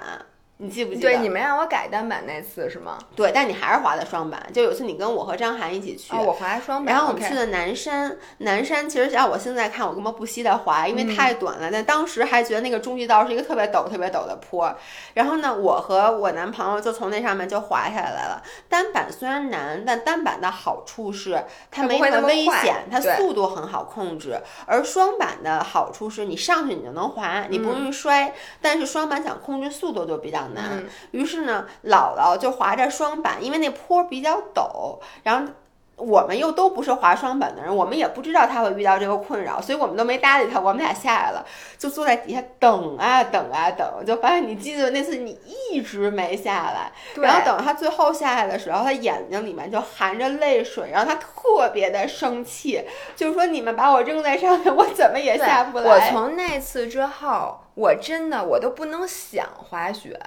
[0.62, 1.10] 你记不记得？
[1.10, 2.96] 对，你们让我改单板那次是吗？
[3.16, 4.40] 对，但你还是滑的双板。
[4.54, 6.94] 就有次你跟我和张涵一起去，我滑双板。
[6.94, 11.72] 然后我们去的南山，南山其实要我现在看，我根本不惜的滑，因为太短了。
[11.72, 14.72] 但当时还觉得那个中级道是一个特别陡、特别陡的坡。
[15.16, 18.44] 然后呢，我和我男朋友就从那上面就滑下来了。
[18.70, 24.40] 单板虽然难，但单板的好处是它没那么危险，它速度很好控制。
[24.68, 28.32] 而双板的好处是你上去你就能滑，你不容易摔。
[28.62, 30.51] 但是双板想控制速度就比较。
[30.54, 35.52] 难，于是呢，姥姥就滑着双板，因为那坡比较陡，然后
[35.98, 40.60] 我们又都不是滑双板的人，我们也不知道他会遇到这个困扰，所以我们都没搭理他。
[40.60, 41.46] 我们俩下来了，
[41.78, 52.84] 就坐在底下等啊等啊等，就发现你记得那次你一直没下来，然后等他最后下来的时候，他眼睛里面就含着泪水，然后他特别的生气，
[53.16, 55.88] 就是说你们把我扔在上面，我怎么也下不来。
[55.88, 60.20] 我从那次之后，我真的我都不能想滑雪。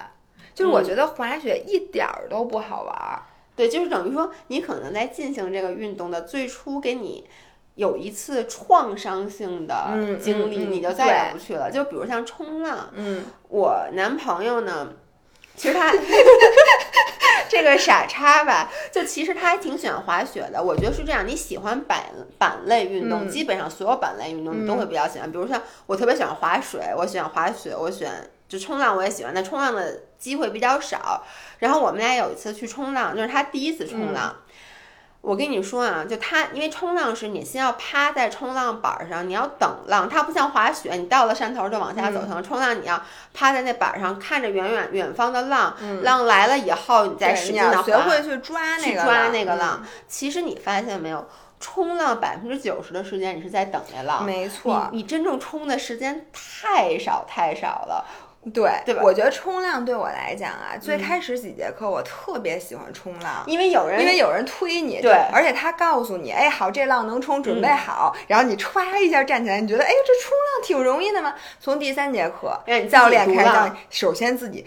[0.54, 3.22] 就是我觉得滑雪一点儿都不好玩儿，
[3.56, 7.26] 对，就是等于说你可能在进行这个运动的最初给你
[7.74, 11.68] 有一次创伤性的经历，你就再也不去了。
[11.70, 14.92] 就比如像冲浪，嗯，我男朋友呢，
[15.56, 15.92] 其实他
[17.50, 20.62] 这个傻叉吧，就其实他还挺喜欢滑雪的。
[20.62, 22.00] 我觉得是这样，你喜欢板
[22.38, 25.30] 板类运动，基本上所有板类运动你都会比较喜欢。
[25.30, 28.14] 比如像我特别喜欢滑水，我喜欢滑雪，我喜欢。
[28.46, 31.22] 就冲浪我也喜欢，但冲浪的机会比较少。
[31.58, 34.34] 然后我们俩有一次去冲浪，就是他第一次冲浪。
[35.20, 40.08] 我跟你说啊，就他，因为冲浪是你先要趴在冲浪板上，你要等浪。
[40.08, 42.22] 它不像滑雪，你到了山头就往下走。
[42.26, 42.42] 嗯。
[42.42, 43.02] 冲浪你要
[43.34, 47.62] 趴在那板上，看着远远远方的浪，浪来了以后你再使劲。
[47.84, 49.82] 学会去抓那个抓那个浪。
[50.08, 51.26] 其实你发现没有，
[51.58, 54.26] 冲浪百分之九十的时间你是在等那浪。
[54.26, 54.88] 没错。
[54.92, 58.04] 你真正冲的时间太少太少了。
[58.52, 59.02] 对，对吧？
[59.02, 71.34] 我觉得冲浪对我来讲啊，最开始几节课我特别喜欢冲浪，因为有人，因为有人推你，对，而且他告诉你，哎，好，这浪能冲，准备好，然后你歘一下站起来，你觉得，哎，这冲浪挺容易的嘛。
[71.60, 74.66] 从第三节课，教练开始教你，首先自己。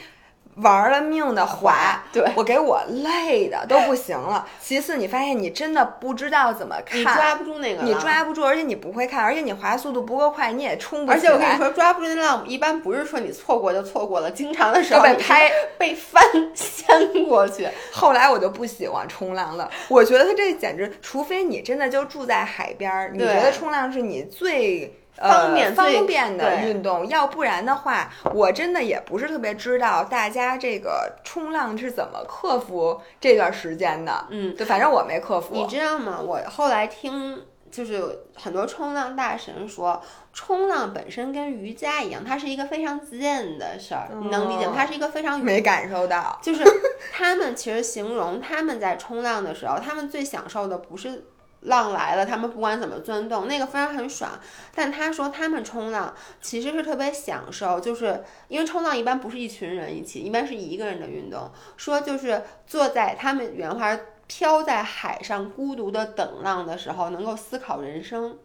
[0.57, 4.47] 玩了命的滑，对我给我累的都不行了。
[4.59, 11.15] 其次，你发现你真的不知道怎么看，你抓不住那个，你抓不住，而且你不会看，而且你滑速度不够快，你也冲不起来。
[11.15, 16.23] 而且我跟你说，抓不住那浪，一般不是说你错过就错过了，经常的时候被拍、被翻
[16.55, 17.67] 掀过去。
[17.91, 24.99] 后来我就不喜欢冲浪了，我觉得它这简直，除非你真的就住在海边儿，你觉得冲浪是你最。
[25.17, 34.25] 方便方便的运动，要不然的话，我真的也不是特别知道大家这个冲浪是怎么克服这段时间的。
[34.29, 35.55] 嗯，对，反正我没克服。
[35.55, 36.19] 你知道吗？
[36.19, 40.01] 我后来听，就是很多冲浪大神说，
[40.33, 44.09] 冲浪本身跟瑜伽一样，它是一个非常自然的事儿。
[44.21, 44.73] 你能理解吗？
[44.75, 46.63] 它是一个非常没感受到，就是
[47.11, 51.25] 他们其实形容他们在冲浪的时候，他们最享受的不是。
[51.61, 54.31] 浪来了，他们不管怎么钻洞，那个非常很爽。
[54.73, 61.51] 但他说他们冲浪其实是特别享受，就是因为冲浪一般不是一群人一起，一般是一个人的运动。
[61.75, 68.37] 说就是坐在他们原话，飘在海上孤独的等浪的时候，能够思考人生。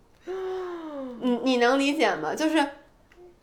[1.20, 2.34] 你你能理解吗？
[2.34, 2.66] 就是。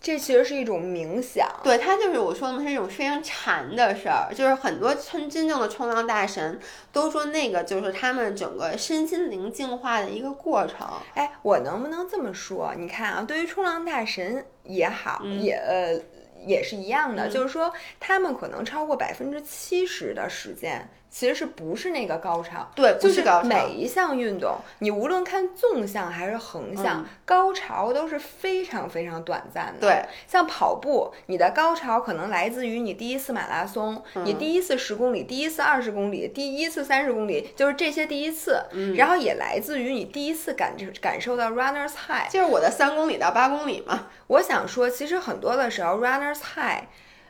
[0.02, 4.34] 这其实是一种冥想，对它就是我说的嘛，是一种非常禅的事儿。
[4.34, 6.58] 就是很多真真正的冲浪大神
[6.94, 10.88] 都说那个就是他们整个身心灵净化的一个过程。
[11.16, 12.74] 哎，我能不能这么说？
[12.78, 16.00] 你看啊，对于冲浪大神也好，也呃
[16.46, 20.90] 也是一样的，就是说他们可能超过百分之七十的时间。
[21.10, 22.70] 其实是不是那个高潮？
[22.76, 29.80] 对，就是每一项运动，你无论看纵向还是横向，高潮都是非常非常短暂的。
[29.80, 38.64] 对，像跑步，你的高潮可能来自于你第一次马拉松，你第一次十公里，第一次二十公里，第一次三十公里，就是这些第一次。
[38.72, 44.08] 嗯，然后也来自于你第一次感感受到 runners high，就是我的三公里到八公里嘛。
[44.28, 46.84] 我想说，其实很多的时候 runners high。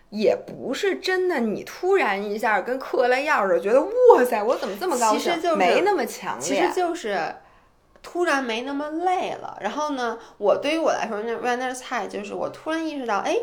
[0.10, 5.34] 也不是真的，你突然一下跟嗑了药似的，觉得哇塞，我怎么这么高兴？
[5.58, 7.36] 没那么强烈，其实就是
[8.02, 9.58] 突然没那么累了。
[9.62, 13.36] 然后呢，我对于我来说，那 runner high 就是我突然意识到，哎。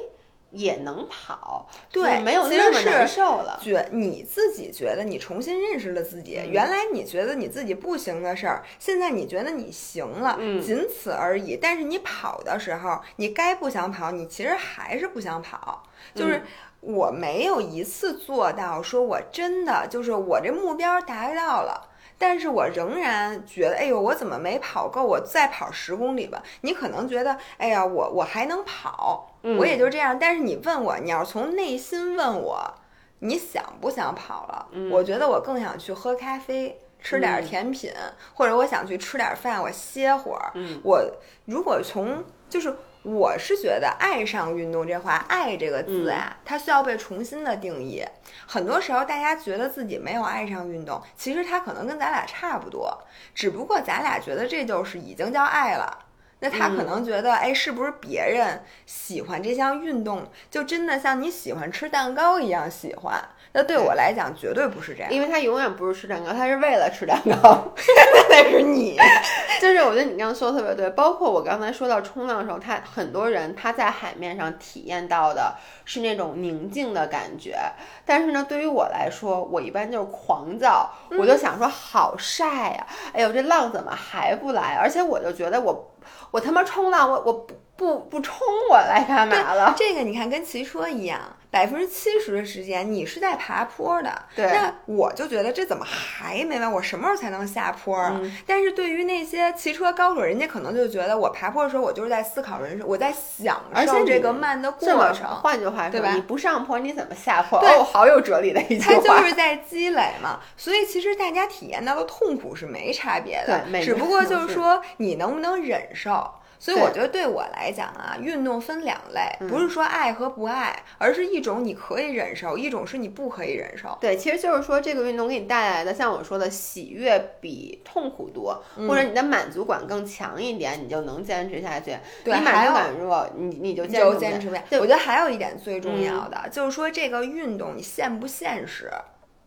[0.57, 3.61] 也能跑，对，没有那么难受了。
[3.63, 11.59] 觉你自己觉得你重新认识了自己，原来你觉得你自己不行的事儿，现在你觉得你行了，仅此而已。
[11.61, 15.83] 但是你跑的时候，你该不想跑，你其实还是不想跑。
[16.15, 16.43] 就是
[16.81, 21.91] 我没有一次做到，说我真的就是我这目标达到了。
[22.19, 25.05] 但是我仍然觉得，哎呦，我怎么没跑够？
[25.05, 26.43] 我再跑十公里吧。
[26.63, 30.19] 你可能觉得，哎呀，我我还能跑，我也就这样。
[30.19, 32.75] 但是你问我，你要从内心问我，
[33.21, 34.69] 你想不想跑了？
[34.91, 37.93] 我觉得我更想去喝咖啡，吃点甜品，
[38.35, 40.53] 或者我想去吃点饭，我歇会儿。
[40.83, 41.05] 我
[41.45, 42.75] 如果从就是。
[43.09, 48.05] 我是觉得爱上运动这话，爱这个字啊，它需要被重新的定义。
[48.49, 52.99] 很多时候，大家觉得自己没有爱上运动，其实它可能跟咱俩差不多，
[53.33, 56.06] 只不过咱俩觉得这就是已经叫爱了。
[56.41, 63.23] 那他可能觉得，哎，是不是别人喜欢这项运动，就真的像你喜欢吃蛋糕一样喜欢？
[63.59, 67.73] 那对我来讲，绝对不是这样，因为他永远不是吃蛋糕，他是为了吃蛋糕。
[68.29, 68.99] 那是你，
[69.63, 70.91] 就是我觉得你刚刚说的特别对。
[70.91, 77.57] 包括我刚才说到冲浪的时候，他很多人他在海面上体验到的是那种宁静的感觉，
[78.05, 84.77] 但是呢，对于我来说，我一般就是狂躁，我就想说好晒呀，哎呦这浪怎么还不来？
[84.79, 85.95] 而且我就觉得我
[86.31, 88.37] 我他妈冲浪，我我不不不冲
[88.71, 89.73] 我来干嘛了？
[89.79, 91.19] 这个你看跟骑车一样。
[91.51, 96.71] 百分之七十的时间你是在爬坡的，对，那我就觉得这怎么还没完？
[96.71, 98.21] 我什么时候才能下坡啊？
[98.47, 105.27] 但是对于那些骑车高手，人家可能就觉得我爬坡的时候，我就是在思考人生，我在享受这个慢的过程。
[105.41, 106.13] 换句话说，对吧？
[106.13, 107.59] 你不上坡，你怎么下坡？
[107.61, 108.95] 哦，好有哲理的一句话。
[108.95, 116.29] 它就是在积累嘛，所以其实大家体验到的痛苦是没差别的，只不过就是说你能不能忍受。
[116.59, 123.97] 所以我觉得对我来讲啊，运动分两类，不是说爱和不爱，而是一种你可以忍受，一种是你不可以忍受。
[124.01, 131.97] 对，其实就是说这个运动给你带来的，像我说的喜悦比痛苦多，或者你的满足感更强一点，你就能坚持下去。
[132.25, 134.63] 对，你满足感弱，你你就坚持不了。
[134.73, 138.91] 我觉得还有一点最重要的，就是说这个运动你现不现实。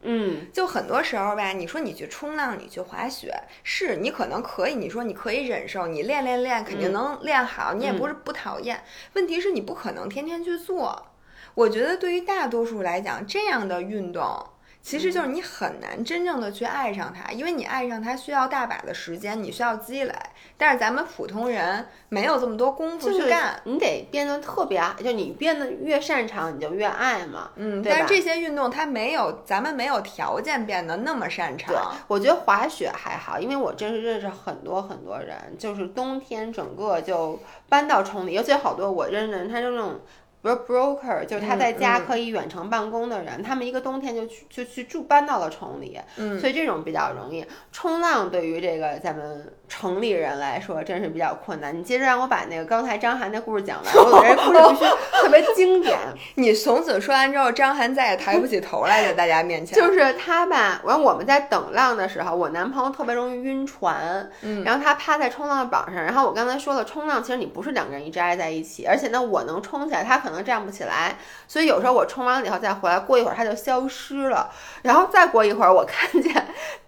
[0.02, 3.34] 嗯，就很多时候吧，你说你去冲浪，你去滑雪，
[3.64, 8.82] 是你可能可以，你说你可以忍受，你练练练，肯定能练好，你也不是不讨厌。
[9.14, 11.08] 问题是你不可能天天去做。
[11.54, 14.48] 我觉得对于大多数来讲，这样的运动。
[14.90, 20.12] 其实就是你很难真正的去爱上它，因为你爱上它需要大把的时间，你需要积累。
[20.58, 27.52] 但是咱们普通人没有这么多功夫去干，你得变得特别爱，就你变得越擅长，你就越爱嘛。
[27.58, 31.96] 嗯，但是这些运动它没有，咱们没有条件变得那么擅长。
[32.08, 40.00] 我觉得滑雪还好，因为我真是认识很多很多人，就是冬天整个就搬到崇礼，尤其好多我认识的人，他就那种。
[40.42, 46.00] 不是 broker，就是他在家可以远程办公的人，他们一个冬天就去就去住搬到了崇礼，
[46.40, 47.46] 所以这种比较容易。
[47.72, 51.78] 冲浪对于这个咱们城里人来说，真是比较困难。
[51.78, 54.86] 你接着让我把那个刚才张涵那故事讲完，我觉得故事必须
[55.22, 56.00] 特别经典。
[56.34, 59.78] 你从此说完之后，张涵再也抬不起头来，在大家面前。
[59.78, 64.30] 就是他吧，完我们在等浪的时候，我男朋友特别容易晕船，
[64.64, 70.30] 然后他趴在冲浪板上，然后我刚才说了，冲浪其实你不是两个人一直挨在一起，而且呢，我能冲起来，他可。
[70.30, 74.48] 可能站不起来，所以有时候我冲完了以后再回来，过一会儿他就消失了，
[74.84, 76.32] 然后再过一会儿，我看见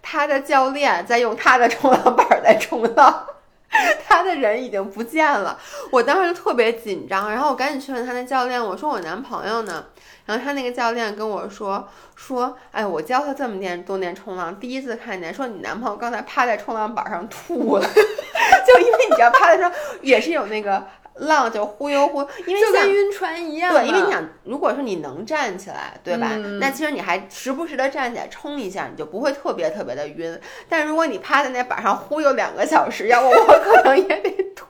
[0.02, 3.26] 他的教练在用他的冲浪板在冲浪。
[4.06, 5.58] 他的人已经不见了。
[5.90, 9.86] 我当时就特别紧张，然后我赶紧去问他那教练，我说我男朋友呢？
[10.26, 19.72] 然后他那个教练跟我说说，哎，我教他这么年多年冲浪，第一次看见，说你男朋友刚才趴在冲浪板上吐了， 就因为你知道趴在上
[20.02, 20.86] 也是有那个。
[21.16, 23.72] 浪就忽悠忽，因为就跟晕船一样。
[23.72, 26.28] 对，因为你想，如果说你能站起来，对吧？
[26.60, 30.38] 那其实你还时不时的站起来冲一下，你就不会特别特别的晕。
[30.68, 34.66] 但如果你趴在那板上忽悠两个小时，要不我可能也得吐。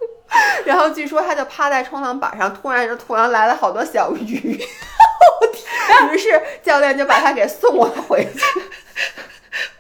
[0.65, 4.59] 然后据说他就趴在冲浪板上，突然就突然来了好多小鱼，
[6.13, 8.63] 于是教练就把他给送了回去。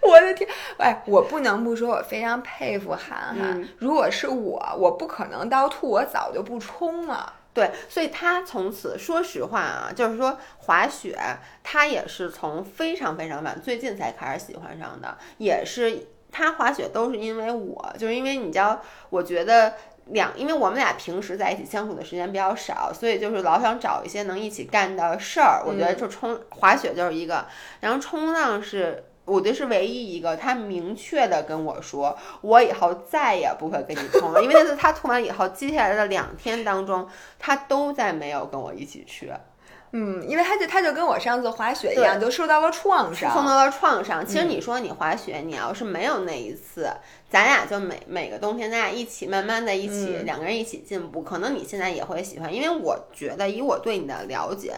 [0.08, 0.48] 我的天！
[0.78, 3.68] 哎，我不能不说，我非常佩服韩寒。
[3.78, 7.34] 如果是我，我不可能到吐，我早就不冲了。
[7.54, 11.16] 对，所以他从此，说实话啊，就是说滑雪，
[11.62, 15.16] 他也是从非常非常晚，最近才开始喜欢上的。
[15.38, 18.80] 也是他滑雪都是因为我，就是因为你知道，
[19.10, 19.74] 我觉得
[20.06, 25.62] 两，因为我们俩平时在一起相处的时间比较少，所以就是老想找一些能一起干的事儿。
[25.64, 27.46] 我觉得就冲滑雪就是一个，
[27.80, 29.04] 然后冲浪是。
[29.24, 37.08] 我这是唯一一个，他明确的跟我说，我以后再也不会跟你冲了，因为那次他冲完以后，接下来的两天当中，
[37.38, 39.32] 他都在没有跟我一起去。
[39.94, 44.26] 嗯，因为他就他就跟我上次滑雪一样，就受到了创伤，受到了创伤。
[44.26, 46.90] 其实你说你滑雪，你要是没有那一次，
[47.28, 52.52] 咱俩就每每个冬天，咱俩一起慢慢的一起两个人一起进步，可能你现在也会喜欢。
[52.52, 54.72] 因为我觉得以我对你的了解。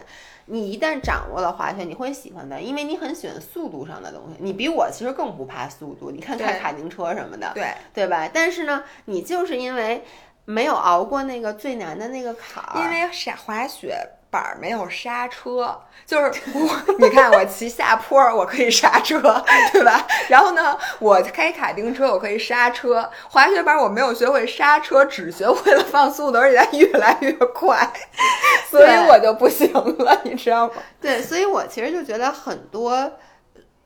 [0.45, 4.35] 你一旦掌握了滑雪，你会喜欢的，因为你很喜欢速度上的东西。
[4.39, 8.29] 你比我其实更不怕速度，你看开卡丁车什么的，对对吧？
[8.33, 10.03] 但是呢，你就是因为
[10.45, 13.97] 没有熬过那个最难的那个坎儿，因为滑滑雪。
[14.35, 19.17] 板儿没有刹车，就是我， 你看我骑下坡我可以刹车，
[19.71, 20.05] 对吧？
[20.27, 27.89] 然后呢，我开卡丁车我可以刹车，滑雪板我没有学会刹车，只学会了放速度，而且它越来越快，
[28.69, 30.73] 所以我就不行了，你知道吗？
[30.99, 33.13] 对，所以我其实就觉得很多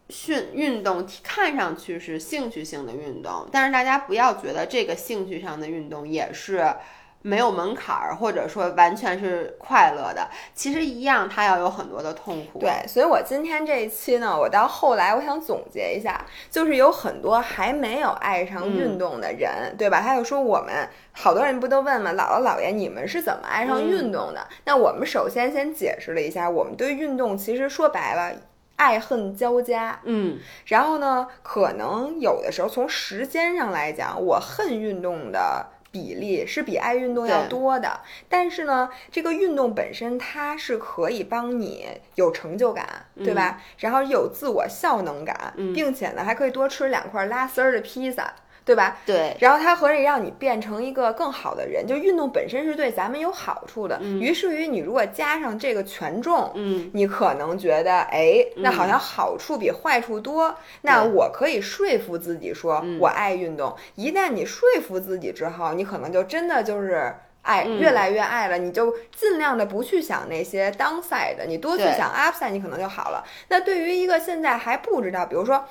[0.09, 6.73] 训运动看上去是兴趣性的运动，但是大家不要觉得这个兴趣上的运动也是。
[7.21, 12.59] 没有门槛儿，或者说完全是快乐的，其实一样，它要有很多的痛苦。
[12.59, 19.99] 对，所以我今天这一期呢，我到后来我想总结一下，就是有很多还没有爱上运动的人，对吧？
[19.99, 22.13] 他就说我们好多人不都问吗？
[22.13, 24.47] 姥姥姥爷，你们是怎么爱上运动的？
[24.63, 28.33] 那我们首先先解释了一下，我们对运动其实说白了，
[28.77, 29.99] 爱恨交加。
[30.03, 35.65] 嗯，然后呢，可能有的时候从时间上来讲，我恨运动的。
[35.91, 43.61] 比例是比爱运动要多的，但是呢，这个运动本身它是可以帮你有成就感，对吧？
[43.79, 48.33] 然后有自我效能感，并且呢，还可以多吃两块拉丝儿的披萨。
[48.69, 48.97] 对吧？
[49.03, 53.99] 对，然后它可以让你变成一个更好的人，就运动本身是对咱们有好处的。
[53.99, 60.53] 于是于你如果加上这个权重，嗯，你可能觉得，哎，那好像好处比坏处多。
[60.83, 63.75] 那我可以说服自己说，我爱运动。
[63.95, 67.11] 一旦你说服自己之后，你可能就真的就是
[67.41, 68.59] 爱，越来越爱了。
[68.59, 73.25] 你就尽量的不去想那些 downside，你多去想 upside，你可能就好了。
[73.47, 75.65] 那对于一个现在还不知道，比如说。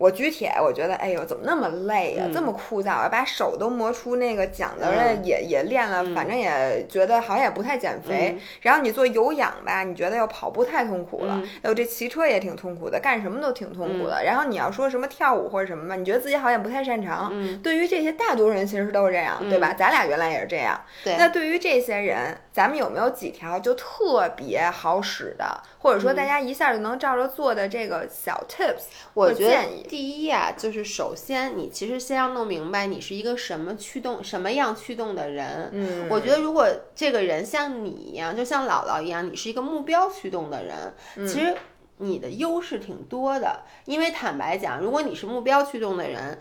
[0.00, 8.38] 我举铁，我觉得，哎呦，怎么那么累呀，这么枯燥，把手都磨出那个茧子了，也也练了，反正也觉得好像也不太减肥。
[8.62, 14.24] 然后你做有氧吧，你觉得要跑步太痛苦了，哎呦，这骑车也挺痛苦的，干什么都挺痛苦的。
[14.24, 17.30] 然后你要说什么跳舞或者什么吧，你觉得自己好像不太擅长。
[17.62, 19.74] 对于这些大多数人其实都是这样，对吧？
[19.74, 20.80] 咱俩原来也是这样。
[21.18, 28.82] 那对于这些人，咱们有没有几条就特别好使的，或者说大家一下就能照着做的这个小 tips
[29.14, 29.86] 我建议？
[29.88, 35.70] 第一啊，就是首先你其实先要弄明白你是一个什么驱动、什么样驱动的人。
[35.72, 41.54] 嗯，我觉得如果这个人像你一样，就像姥姥一样，你是一个目标驱动的人，其实
[41.98, 43.62] 你的优势挺多的。
[43.84, 46.38] 因为坦白讲，如果你是目标驱动的人，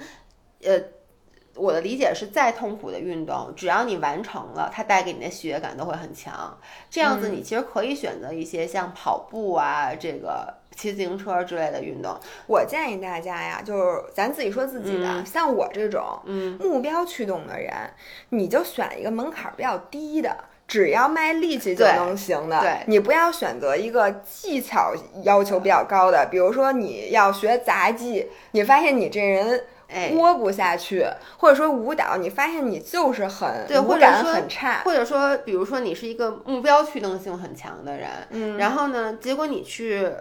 [0.64, 0.80] 呃，
[1.60, 6.58] 我的理解是再痛苦的运动，只要你完成了，它带给你的喜悦感都会很强。
[6.90, 10.54] 这样子，你其实可以选择一些像跑步啊，这个。
[10.76, 16.02] 骑自行车之类的运动，我建议大家呀，就是咱自己说自己的，像我这种
[16.58, 17.74] 目标驱动的人，
[18.30, 22.62] 你就选一个门槛比较低的，只要卖力气就能行的。
[22.62, 24.94] 对，你不要选择一个技巧
[25.24, 29.62] 要求比较高的，比如说你要学杂技，你发现你这人
[30.16, 31.06] 窝不下去，
[31.38, 40.12] 或者说舞蹈，你发现你就是很对，或者说很差，或者说，比如说你是一个目标驱动性很强的人，嗯，然后呢，结果你去。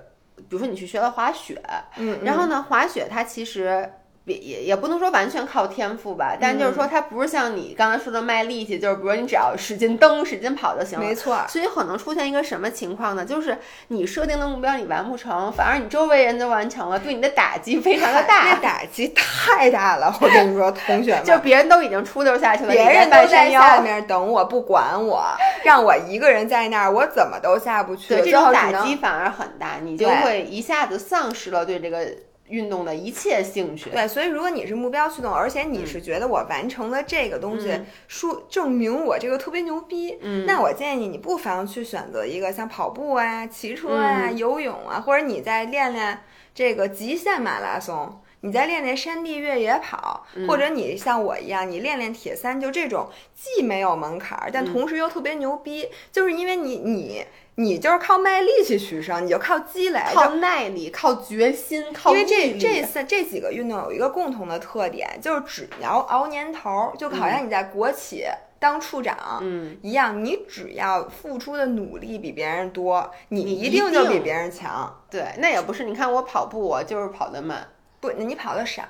[0.49, 1.61] 比如说你去学了滑雪，
[1.97, 3.93] 嗯，然后呢，滑雪它其实
[4.29, 11.05] 也也也不能说完全靠天赋吧，但就是说它不是像你刚才说的卖力气，就是比如你只要使劲蹬、使劲跑就行了。
[11.05, 11.43] 没错。
[11.49, 13.25] 所以可能出现一个什么情况呢？
[13.25, 13.57] 就是
[13.89, 18.45] 你设定的目标你完不成，反而你周围人都完成了，对你的打击非常的 大。
[18.51, 25.25] 那打击太大了，我跟你说，同学 们，就别人都已经出溜下去了，别人都在下面等我，不管我，
[25.65, 28.15] 让我一个人在那儿，我怎么都下不去。
[28.17, 32.07] 对这种打击反而很大，你就会一下子丧失了对这个。
[32.49, 40.47] 运动的一切兴趣，对，所以如果你是目标驱动，而且你是觉得我完成了这个东西，说证明我这个特别牛逼，嗯。
[40.47, 46.23] 那我建议你不妨去选择一个像跑步啊、骑车啊、游泳啊，或者你再练练
[46.55, 57.25] 这个极限马拉松，你再练练山地越野跑，或者你像我一样，你练练铁三，就这种既没有门槛儿，但同时又特别牛逼，就是因为你你。
[57.61, 68.25] 你就是靠卖力气取胜，你就靠积累，靠耐力，靠决心，靠因为这这三这几个运动有一个共同的特点，就是只要熬年头，就好像你在国企
[68.61, 74.97] 当处长，嗯，一样，你只要付出的努力比别人多，你一定就比别人强。
[75.11, 77.67] 对，那也不是，你看我跑步，我就是跑得慢，
[77.99, 78.85] 不，你跑得少，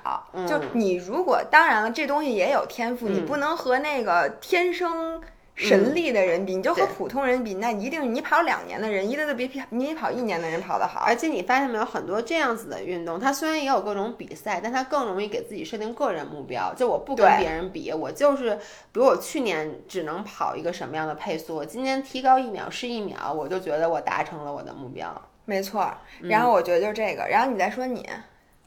[0.47, 5.19] 就你如果当然了，这东西也有天赋，你不能和那个天生。
[5.59, 11.01] 神力的人比，你就和普通人比，那一定你跑两年的人，一定都比你跑一年的人跑得好。
[11.01, 16.73] 而且你发现没有，很多这样子的运动，它虽然也有各种比赛，但它更容易给自己设定个人目标。
[16.75, 18.55] 就我不跟别人比，我就是，
[18.93, 25.13] 比如我去年只能跑一个什么样的配速，我今年提高一秒是一秒，我就觉得我达成了我的目标。
[25.43, 25.91] 没错。
[26.21, 28.07] 然后我觉得就是这个，然后你再说你，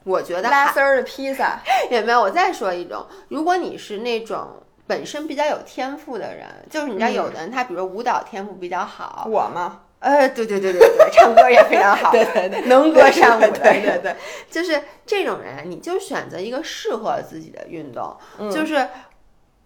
[0.03, 2.21] 我觉得拉丝儿的披萨 也没有？
[2.21, 4.47] 我再说一种，如果你是那种。
[4.93, 9.81] 本身比较有天赋的人，就是你知道，有的人他比如舞蹈天赋比较好，我吗？
[9.97, 14.15] 呃，对对对对对，唱歌也非常好， 对对对，能歌善舞的，对对对，
[14.51, 18.15] 就是这种人，你就选择一个适合自己的运动，
[18.51, 18.87] 就是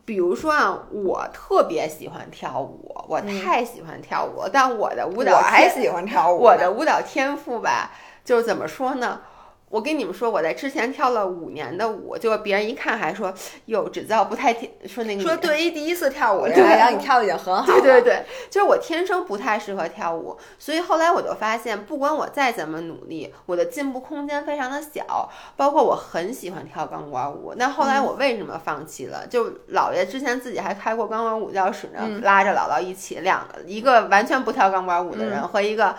[0.06, 7.92] 比如说啊，我特别喜欢跳舞，我太喜欢跳舞，但我的舞蹈我还喜欢跳舞，我的舞蹈天赋吧，
[8.24, 9.20] 就是怎么说呢？
[9.70, 13.34] 我跟你们说，我在之前跳了五年的舞，结果别人一看还说
[13.68, 17.82] ：“哟，只道不太听。”说那个说对于第一次跳舞的人来讲，你跳的已经很好了。
[17.82, 25.30] 对对对，就是我天生不太适合跳舞，所以后来我就发现，不管我再怎么努力，我的进步空间非常的小。
[25.58, 29.28] 包括我很喜欢跳钢管舞，那后来我为什么放弃了？
[29.28, 35.94] 就姥爷之前自己还开过钢管舞教室呢，拉着姥姥一起，两个一个完全不跳钢管舞的人和一个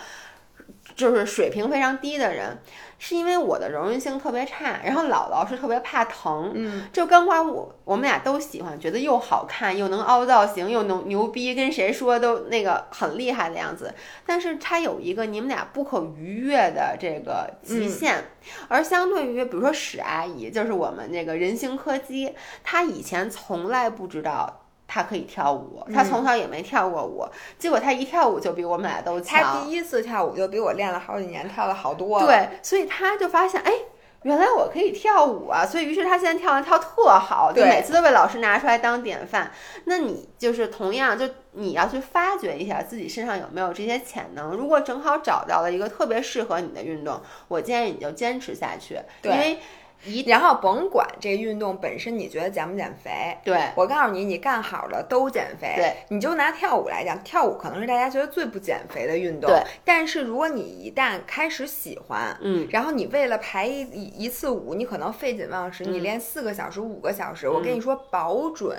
[0.96, 2.56] 就是水平非常低的人。
[2.98, 13.94] 是因为我的柔韧性特别差，然后姥姥是特别怕疼，嗯，就钢管舞，我们俩都喜欢，觉得又好看又能凹造型又能牛逼，跟谁说都那个很厉害的样子。
[14.26, 18.24] 但是它有一个你们俩不可逾越的这个极限，
[18.66, 22.34] 而相对于比如说史阿姨，就是我们那个人形柯基，
[22.64, 24.57] 她以前从来不知道。
[24.88, 27.24] 他可以跳舞，他从小也没跳过舞，
[27.58, 29.42] 结果他一跳舞就比我们俩都强。
[29.42, 32.26] 他第一次跳舞就比我练了好几年，跳的好多了。
[32.26, 33.70] 对，所以他就发现，哎，
[34.22, 35.66] 原来我可以跳舞啊！
[35.66, 39.52] 所以于是他现在跳的跳特好，就每次都被老师拿出来当典范。
[39.84, 44.52] 那你就是同样，就你要去发掘一下自己身上有没有这些潜能。
[44.52, 49.58] 如果正好找到了一个特别适合你的运动，我建议你就坚持下去，因为。
[50.04, 55.74] 一，然后甭管这运动本身你觉得减不减肥，对我告诉你，你干好了都减肥。
[55.76, 59.50] 对，你就拿跳舞来讲，跳舞可能是大家觉得最不减肥的运动。
[59.50, 63.82] 对，但是如果你一旦开始喜欢，嗯，然后你为了排一
[64.16, 68.78] 一次舞，你可能废寝忘食，你练四个小时、五个小时，我跟你说，保准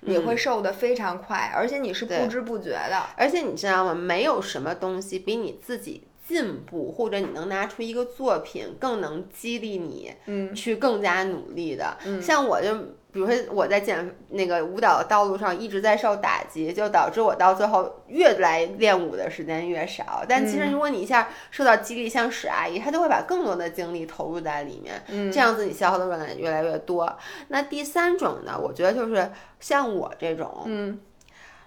[0.00, 3.02] 你会瘦的非常快，而且你是不知不觉的。
[3.16, 3.94] 而且你知道吗？
[3.94, 6.06] 没有什么东西比你自己。
[6.26, 11.96] 进步，或者你能拿出一个作品，更能激励你，嗯，去更加努力的。
[12.04, 12.74] 嗯，像我就，
[13.12, 20.24] 比如说我在减那个舞蹈的道路上一直在受打击，就导致我到最后越来练舞的时间越少。
[20.28, 27.16] 但其实如果你一下受到激励，像史阿姨，她就会把更多的精力投入在里面，嗯，这样子你消耗的热量越来越多。
[27.46, 30.98] 那第三种呢，我觉得就是像我这种，嗯，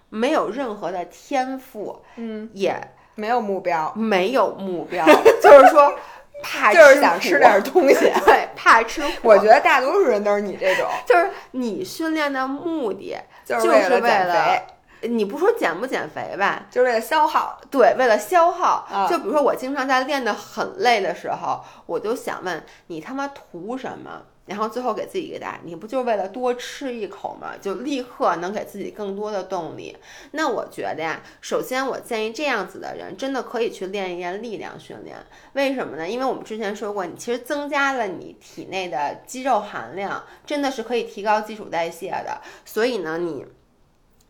[0.10, 2.76] 没有任何的天赋，嗯，也。
[3.20, 5.06] 没有目标，没有目标，
[5.42, 5.94] 就是说
[6.42, 9.04] 怕就是想吃点东西， 对，怕吃。
[9.22, 14.64] 我觉得大多数人都是你这种，就是你训练的目的就是为了减肥。
[15.02, 17.58] 你不说减不减肥吧，就是为了消耗。
[17.72, 19.08] 对，为了消耗。
[19.10, 24.22] 就比如说我经常在练的很累的时候，我就想问你他妈图什么？
[24.50, 27.54] 然后最后给自己一个答案，你不就是为了多吃一口吗？
[27.62, 29.96] 就立刻能给自己更多的动力。
[30.32, 35.16] 那我觉得呀，首先我建议这样子的人真的可以去练一练力量训练。
[35.54, 36.10] 为什么呢？
[36.10, 42.42] 因为我们之前说过，你其实增加了你体内的肌肉含量，真的是可以提高基础代谢的。
[42.66, 43.46] 所以呢，你。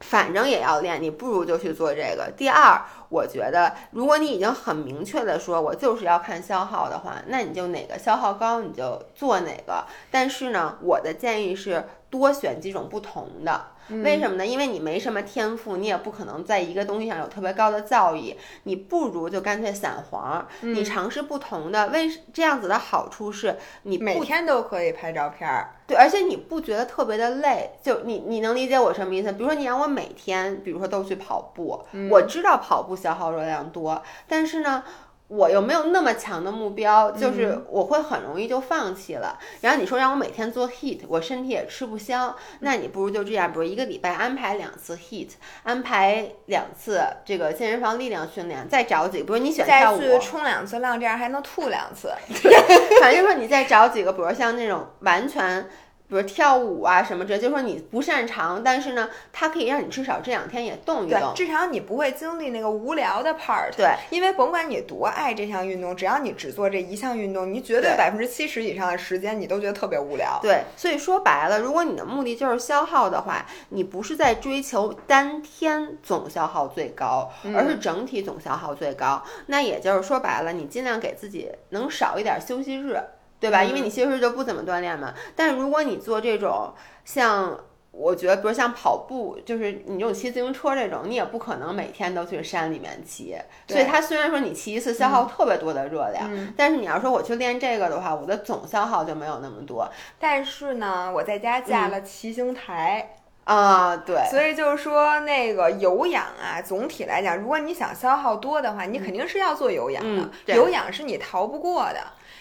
[0.02, 2.32] 反正也要练，你不如就去做这个。
[2.38, 9.86] 第二，我觉得如果你已经很明确的说，我就是要看消耗的话，那你就哪个消耗高你就做哪个。
[10.10, 13.72] 但是呢，我的建议是多选几种不同的。
[14.04, 14.46] 为什么呢？
[14.46, 21.90] 因为你没什么天赋，你也不可能在一个东西上有特别高的造诣，你不如就干脆散黄，你尝试不同的。
[21.90, 27.72] 为这样子的好处是你每天都可以拍照片儿，对，而且你不觉得特别的累。
[27.82, 29.32] 就你你能理解我什么意思？
[29.34, 34.84] 比如说你让我每天，比如说都去跑步，我知道跑步消耗热量多，但是呢。
[35.30, 39.38] 我又没有那么强的目标，就是我会很容易就放弃了。
[39.62, 42.36] 然后你说让我每天做 heat，我身体也吃不消。
[42.62, 45.30] 那你不如就这样，比如一个礼拜安排两次 heat，
[45.62, 52.12] 安排两次这个健身房力量训练，再找几个，比如你选跳舞，再去冲两次浪，这样还能吐两次。
[53.00, 55.70] 反正就是说你再找几个，比如像那种完全。
[56.10, 63.76] 比如跳舞啊什么这，就说你不擅长，但是呢，它可以让你至少这两天也动一动，至少你不会经历那个无聊的 part。
[63.78, 70.40] 对，因为甭管你多爱这项运动，只要你只做这一项运动，你绝对百分之七十以上的时间你都觉得特别无聊。
[70.42, 79.24] 对，所以说白了，如果你的目的就是消耗的话，你不是在追求单天总消耗最高，而是整体总消耗最高。
[79.46, 83.00] 那也就是说白了，你尽量给自己能少一点休息日。
[83.40, 83.64] 对吧？
[83.64, 85.14] 因为你其实就不怎么锻炼嘛。
[85.36, 86.74] 但是如果你做这种，
[87.06, 87.58] 像
[87.92, 93.36] 我觉得，比如像跑步，就是你这种骑自行车这种，你也不可能每天都去山里面骑。
[93.68, 99.90] 所以它虽然说你骑一次消耗特别多的热量，但是你要说我去练这个的话，我的总消耗就没有那么多。
[100.20, 103.16] 但是呢，我在家架了骑行台
[103.46, 104.24] 啊，对。
[104.30, 110.30] 所以就是说，那个有氧啊，总体来讲，如果你想消耗多的话，你肯定是要做有氧的。
[110.54, 112.00] 有氧是你逃不过的。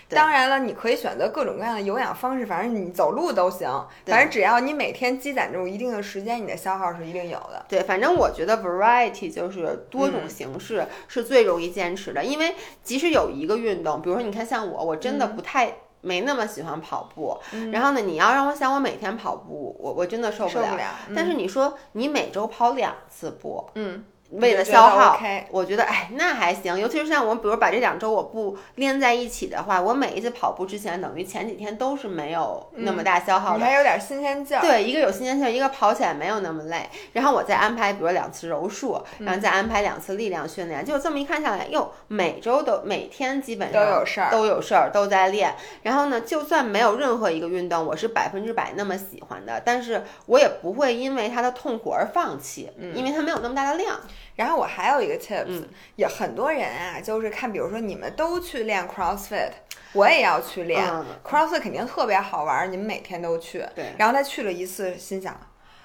[0.09, 3.69] 当然了，你可以选择各种各样的有氧方式，反正你走路都行。
[4.07, 7.65] 反正只要你每天积攒这种一定的时间，你的消耗是一定有的。
[7.69, 17.39] 对，反正我觉得 variety 就是多种形式是最容易坚持的，因为即使有一个运动，比如说你看像我，我真的不太没那么喜欢跑步。
[17.71, 20.79] 然后呢，你要让我想我每天跑步，我我真的受不了。
[21.15, 24.05] 但是你说你每周跑两次步，嗯。
[24.31, 25.19] 为了消耗，
[25.51, 26.79] 我觉得哎，那还行。
[26.79, 34.61] 尤其是像我，比如把这两周我不连在一起的话，我每一次跑步之前，等于前几天都是没有那么大消耗的，还有点新鲜劲儿。
[34.61, 36.89] 对，一个有新鲜劲儿，一个跑起来没有那么累。
[37.15, 45.55] 然后我再安排，比如两次柔术，然后再安排两次力量训练，就这么一看下来，哟，每周都每天基本上都有事儿，都有事儿，都在练。
[45.83, 53.99] 然后呢，就算没有任何一个运动我是百分之百那么喜欢的，但是我也不会因为它的痛苦而放弃，因为它没有那么大的量。
[54.39, 55.65] 然后我还有一个 tips，
[55.97, 59.51] 也很多人啊，就是看，比如说你们都去练 CrossFit，
[59.95, 60.89] 我也要去练
[61.25, 63.67] CrossFit，肯定特别好玩，你们每天都去。
[63.75, 63.93] 对。
[63.99, 65.37] 然后他去了一次，心想，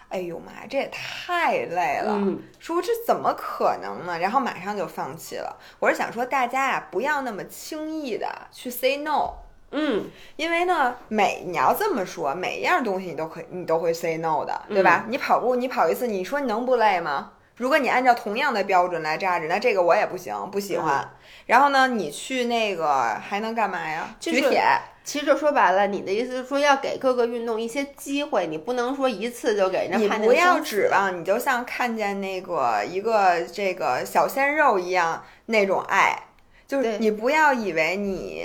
[0.09, 2.15] 哎呦妈呀，这也太累了，
[2.59, 4.19] 说这怎么可能呢？
[4.19, 5.57] 然后马上就放弃了。
[5.79, 9.31] 我是想说，大家呀，不要那么轻易的去 say no。
[9.71, 10.11] 嗯。
[10.35, 15.05] 因为呢，每你要这么说，每一样东西你都可以，你都会 say no 的，对吧？
[15.09, 17.31] 你跑步，你跑一次，你说你能不累吗？
[17.55, 21.07] 如果你按照同样的标准来扎着，那这个我也不行，不喜欢。
[21.45, 24.15] 然后呢，你去那个还能干嘛呀？
[24.19, 24.63] 举铁。
[25.03, 29.97] 其实就说白了，你的意思是说要给各个运动一些机会，你不能说一次就给人家。
[29.97, 36.17] 你不要指望，你就像看见那个一个这个小鲜肉一样那种爱。
[36.73, 38.43] 就是你不要以为你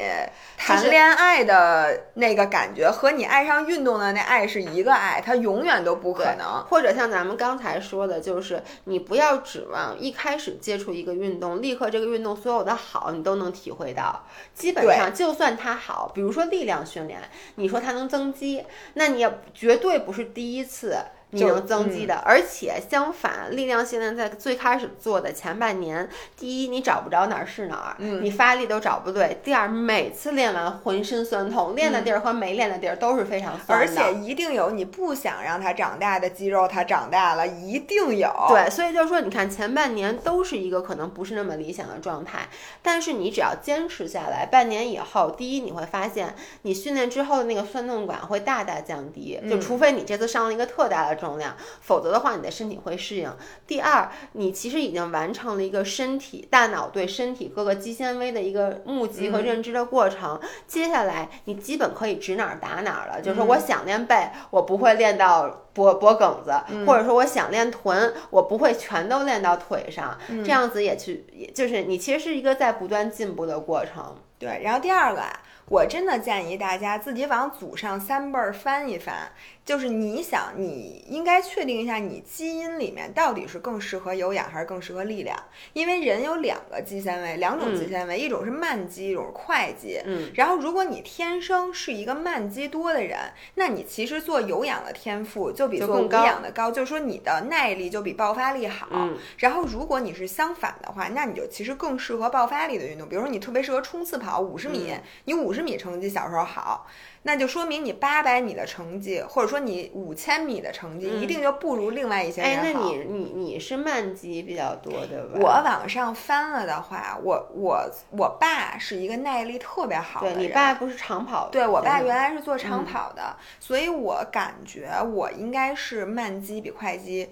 [0.59, 6.63] 谈恋爱的那个感觉和你爱上运动的那爱是一个爱，它永远都不可能。
[6.69, 14.27] 或者像咱们刚才说的，就是你不要指望一开始接触一个运动，立刻这个运动所有的好你都能体会到。
[14.53, 17.19] 基本上，就算它好，比如说力量训练，
[17.55, 18.63] 你说它能增肌，
[18.93, 20.99] 那你也绝对不是第一次。
[21.31, 26.09] 你能增肌的，而且相反，力量训练在最开始做的前半年，
[26.39, 33.75] 第一你找不着哪儿是哪儿，你发力都找不对；第二，每次练完浑身酸痛，练的地儿和没练的地儿都是非常酸的。
[33.75, 38.33] 而且一定有你不想让它长大的肌肉，它长大了，一定有。
[38.49, 42.49] 对，所以就是说，你看前半年都是一个可能不是那么理想的状态，
[42.81, 51.18] 但是你只要坚持下来，半年以后，第一你会发现，你训练之后的那个酸痛感会大大降低，就除非你这次上了一个特大的。
[51.19, 53.31] 重量，否则的话你的身体会适应。
[53.67, 60.41] 第二，你其实已经完成了一个身体、大脑对身体各个肌纤维的一个募集和认知的过程。
[60.67, 66.53] 接下来你基本可以指哪儿打哪儿了，就是说我想练背，我不会练到脖脖梗子，
[66.87, 74.17] 或者说我想练臀，我不会全都练到腿上，这样子也去，就是你其实是一个在不断进步的过程。
[74.39, 75.41] 对，然后第二个啊。
[75.69, 79.31] 我真的建议大家自己往祖上三辈儿翻一翻，
[79.65, 85.39] 就是你想，你应该确定一下你基因里面到底是更适合有氧还是更适合力量，
[85.75, 90.01] 因为人有两个肌纤维，两种肌纤维，一种是慢肌，一种是快肌。
[90.07, 90.31] 嗯。
[90.35, 93.19] 然后，如果你天生是一个慢肌多的人，
[93.57, 98.89] 那你其实做有氧的天赋就比做无氧的高，就是说你的耐力就比爆发力好。
[98.91, 99.19] 嗯。
[99.37, 104.95] 然后，如果你是相反的话，那你就其实更适合爆发力的运动，比如说你特别适合冲刺跑五十米，
[105.27, 105.58] 你五十。
[105.59, 106.87] 十米成绩小时候好，
[107.25, 112.63] 那就说明你八百米的成绩，或者说你五千米的成绩，一定就不如另外一些人好。
[112.63, 115.41] 哎，那你你你是慢肌比较多对吧？
[115.41, 120.39] 我往上翻了的话，我我我爸是一个耐力特别好的人。
[120.39, 121.49] 你爸不是长跑？
[121.49, 127.31] 对我爸原来是做长跑的，所以我感觉我应该是慢肌比快肌。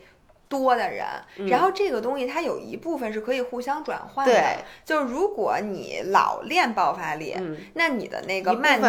[0.49, 1.05] 多的人，
[1.49, 7.37] 然后这个东西它有一部分是可以互相转换的，就是如果你老练爆发力，
[7.75, 8.81] 那你的那个慢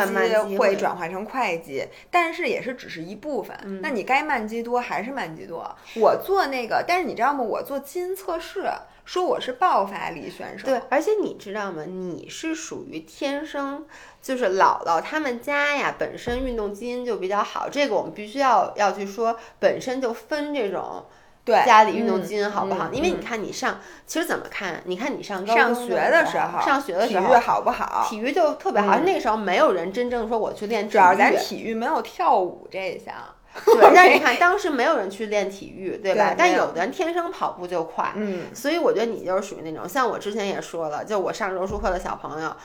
[0.46, 3.58] 肌会转换成快肌，但是也是只是一部分。
[3.82, 5.76] 那你该慢肌多还是慢肌多？
[5.96, 7.44] 我做那个，但是你知道吗？
[7.44, 8.72] 我做基因测试，
[9.04, 10.68] 说我是爆发力选手。
[10.68, 11.84] 对，而且你知道吗？
[11.88, 13.88] 你是属于天生
[14.22, 17.68] 就是姥姥他们家呀，本身运动基因就比较好。
[17.68, 21.04] 这个我们必须要要去说，本身就分这种。
[21.48, 22.90] 对家里运动基因好不好？
[22.92, 24.82] 因为你看你上，其实怎么看？
[24.84, 28.06] 你看你上高上学的时候，上学的时候体育好不好？
[28.10, 29.00] 体育就特别好。
[29.00, 33.16] 那个时候没有人真正说我去练，主要咱体育没有跳舞这一项。
[33.66, 36.36] 对，但你看当时没有人去练体育，对吧？
[36.38, 38.12] 但有的人天生跑步就快。
[38.16, 38.54] 嗯。
[38.54, 42.56] 所以我觉得你就是属于那种，像我之前也说了，就我上柔术课的小朋友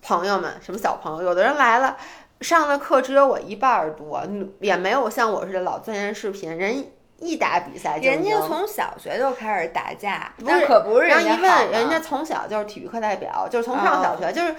[0.00, 1.96] 朋友们，什么小朋友，有的人来了
[2.40, 4.22] 上的课只有我一半多，
[4.60, 6.86] 也没有像我似的老钻研视频人。
[7.20, 11.06] 一打比赛，人家从小学就开始打架，那可不是。
[11.06, 14.54] 然后一问，人家从小就是体育课代表，就是从上小学就是，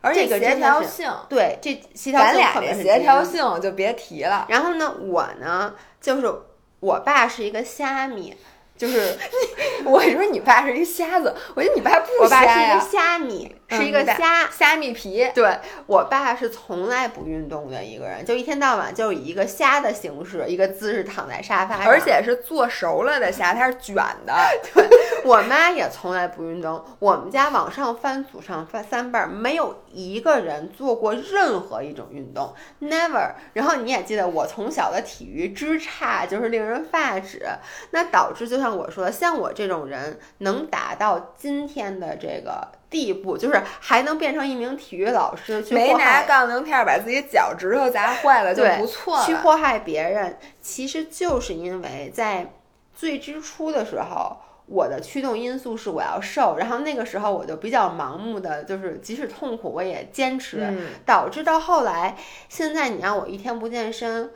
[0.00, 4.46] 而且协调性，对这协调性特别协调性就别提了。
[4.48, 6.32] 然后呢，我呢就是
[6.80, 8.36] 我爸是一个虾米。
[8.80, 9.14] 就是
[9.84, 12.20] 我说你爸是一个瞎子，我觉得你爸不瞎呀。
[12.24, 15.30] 我爸是一个虾米，是一个虾虾米皮。
[15.34, 23.94] 对我爸是从来不运动的一个人，就一天到晚就以一个虾的形式，一个姿势躺在沙发上，而且是做熟了的虾，它是卷
[24.26, 24.34] 的。
[24.74, 24.88] 对
[25.24, 33.32] 我妈也从来不运动，我们家往上翻祖上翻三辈儿，没有一个人做过任何一种运动，never。
[33.52, 37.46] 然后你也记得我从小的体育之差，就是令人发指，
[37.90, 38.70] 那导致就像。
[38.70, 49.22] 我说，像我这种人能达到今天的这个地步，就是还能变成一名体育老师，去没拿杠铃片把自己脚趾头砸坏了就不错。
[49.24, 52.52] 去祸害别人，其实就是因为在
[52.92, 54.36] 最之初的时候，
[54.66, 60.66] 我的驱动因素是我要瘦，然后那个时候我就比较盲目的，就是即使痛苦我也坚持，
[61.06, 62.16] 导致到后来，
[62.48, 64.30] 现在你让我一天不健身。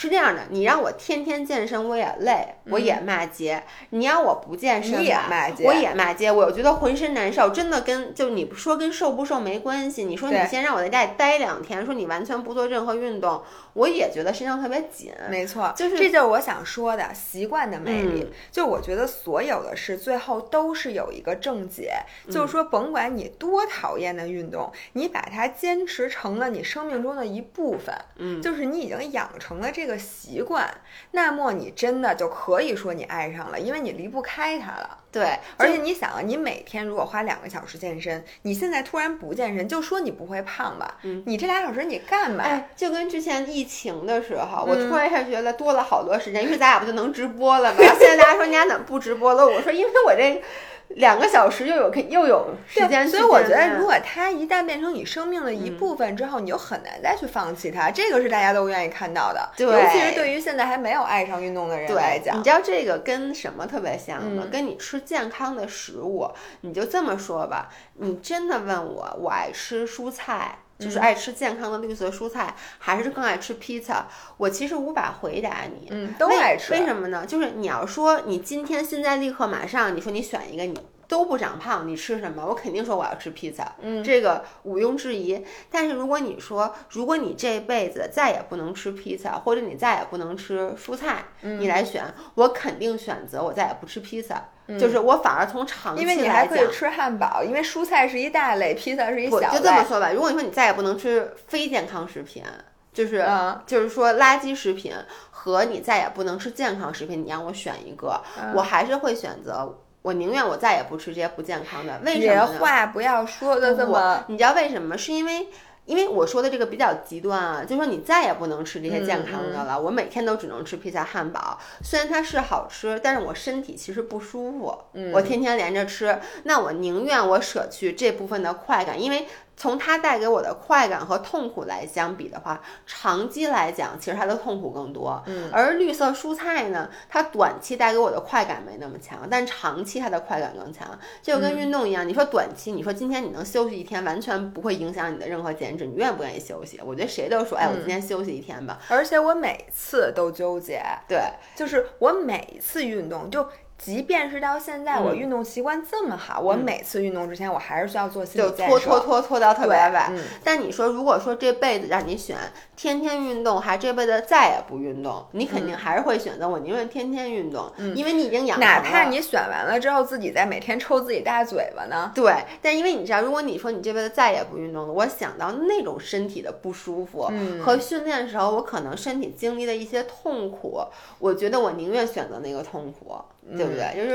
[0.00, 3.60] 是这样的，你让我天天健身，我也累，我也骂街。
[3.90, 6.30] 你让我不健身，你也骂街，我也骂街。
[6.30, 10.04] 我觉得浑身难受，真的跟就你说跟瘦不瘦没关系。
[10.04, 13.42] 你说你先让我在家里待两天，说你完全不做任何运动，
[13.72, 15.12] 我也觉得身上特别紧。
[15.28, 18.32] 没错，就是这就是我想说的习惯的魅力。
[18.52, 21.94] 就我觉得所有的事最后都是有一个正解，
[22.30, 29.87] 就是说甭管你多讨厌的运动，你把它坚持成了你生命中的一部分，嗯，就是你已经养成了这。
[29.87, 30.68] 个习惯，
[31.12, 34.98] 那么你真的就可以说你爱上了，因为你离不开它了。
[35.10, 40.96] 对，而且你想啊，你每天如果花两个小时健身，你现在突然不健身，就说你不会胖吧？
[41.02, 42.64] 嗯，你这俩小时你干嘛？
[42.76, 47.78] 就跟之前疫情的时候，我突然一下觉得多了好多时间，因为咱俩不就能直播了吗？
[47.98, 49.46] 现在大家说你俩怎么不直播了？
[49.46, 50.42] 我说因为我这。
[50.88, 57.90] 两个小时又有又有时间，所以我觉得，如果它一旦变成你生命的一部分之后，你就很难再去放弃它。
[57.90, 62.38] 这个是大家都愿意看到的，尤其是对于现在还没有爱上运动的人来讲。
[62.38, 64.46] 你知道这个跟什么特别像吗？
[64.50, 66.28] 跟你吃健康的食物，
[66.62, 67.68] 你就这么说吧。
[67.94, 70.58] 你真的问我，我爱吃蔬菜。
[70.78, 74.06] 就是爱吃健康的绿色蔬菜，还是更爱吃披萨？
[74.36, 76.72] 我其实无法回答你，嗯，都爱吃。
[76.72, 77.26] 为什么呢？
[77.26, 80.78] 就是你要说你今天现在立刻马上，你说你选一个，你
[81.08, 82.44] 都不长胖，你吃什么？
[82.46, 85.42] 我肯定说我要吃披萨，嗯，这个毋庸置疑。
[85.70, 92.04] 但是如果你说，如果你这辈子再也不能吃披萨，或者你再也不能吃蔬菜，嗯你来选，
[92.34, 94.50] 我肯定选择我再也不吃披萨。
[94.78, 99.56] 就是我反而从长期嗯因为你还可以吃汉堡，因为蔬菜是一大类，披萨是一小类。
[99.56, 100.12] 就这么说吧。
[100.12, 102.44] 如果你说你再也不能吃非健康食品，
[102.92, 104.92] 就是、嗯就是说垃圾食品
[105.30, 109.74] 和你再也不能吃健康食品，你让我选一个，嗯我还是会选择。
[110.02, 112.46] 我宁愿我再也不吃这些不健康的，为什么呢？
[112.58, 114.96] 话不要说的这么，你知道为什么吗？
[114.96, 115.48] 是因为。
[115.88, 119.80] 因为我说的这个比较极端啊，就说你再也不能吃这些健康的了。
[119.80, 124.78] 我每天都只能吃披萨、汉堡，虽然它是好吃，但是我身体其实不舒服。
[125.14, 129.26] 我天天连着吃，那我宁愿我舍去这部分的快感，因为
[129.58, 135.20] 从它带给我的快感和痛苦来相比的话，长期来讲，其实它的痛苦更多。
[135.26, 140.96] 嗯，而绿色蔬菜呢，它短期带给我的快感没那么强，但长期它的快感更强。
[141.20, 146.80] 就跟运动一样，你说短期，你说今天你能休息一天，完全不会影响你的任何减脂，你愿不愿意休息？
[146.84, 148.78] 我觉得谁都说，哎，我今天休息一天吧。
[148.88, 151.20] 而且我每次都纠结，对，
[151.56, 153.44] 就是我每一次运动就。
[153.78, 158.78] 即便是到现在，我运动习惯这么好，我每次运动之前，我还是需要做心就理建设。
[158.78, 160.12] 拖拖拖拖到特别晚。
[160.12, 162.36] 嗯但你说，如果说这辈子让你选
[162.76, 168.74] 天天运动，还这辈子再也不运动，你肯定还是会选择我宁愿天天运动，因为你已经养成了。
[168.74, 172.10] 哪怕你选完了之后自己再每天抽自己大嘴巴呢？
[172.14, 180.80] 对，但因为你知道，如果你说你这辈子再也不运动了，我想到那种身体的不舒服、嗯和训练的时候我可能身体经历的一些痛苦，
[181.18, 183.16] 我觉得我宁愿选择那个痛苦，
[183.56, 183.96] 对不对？
[183.96, 184.12] 就是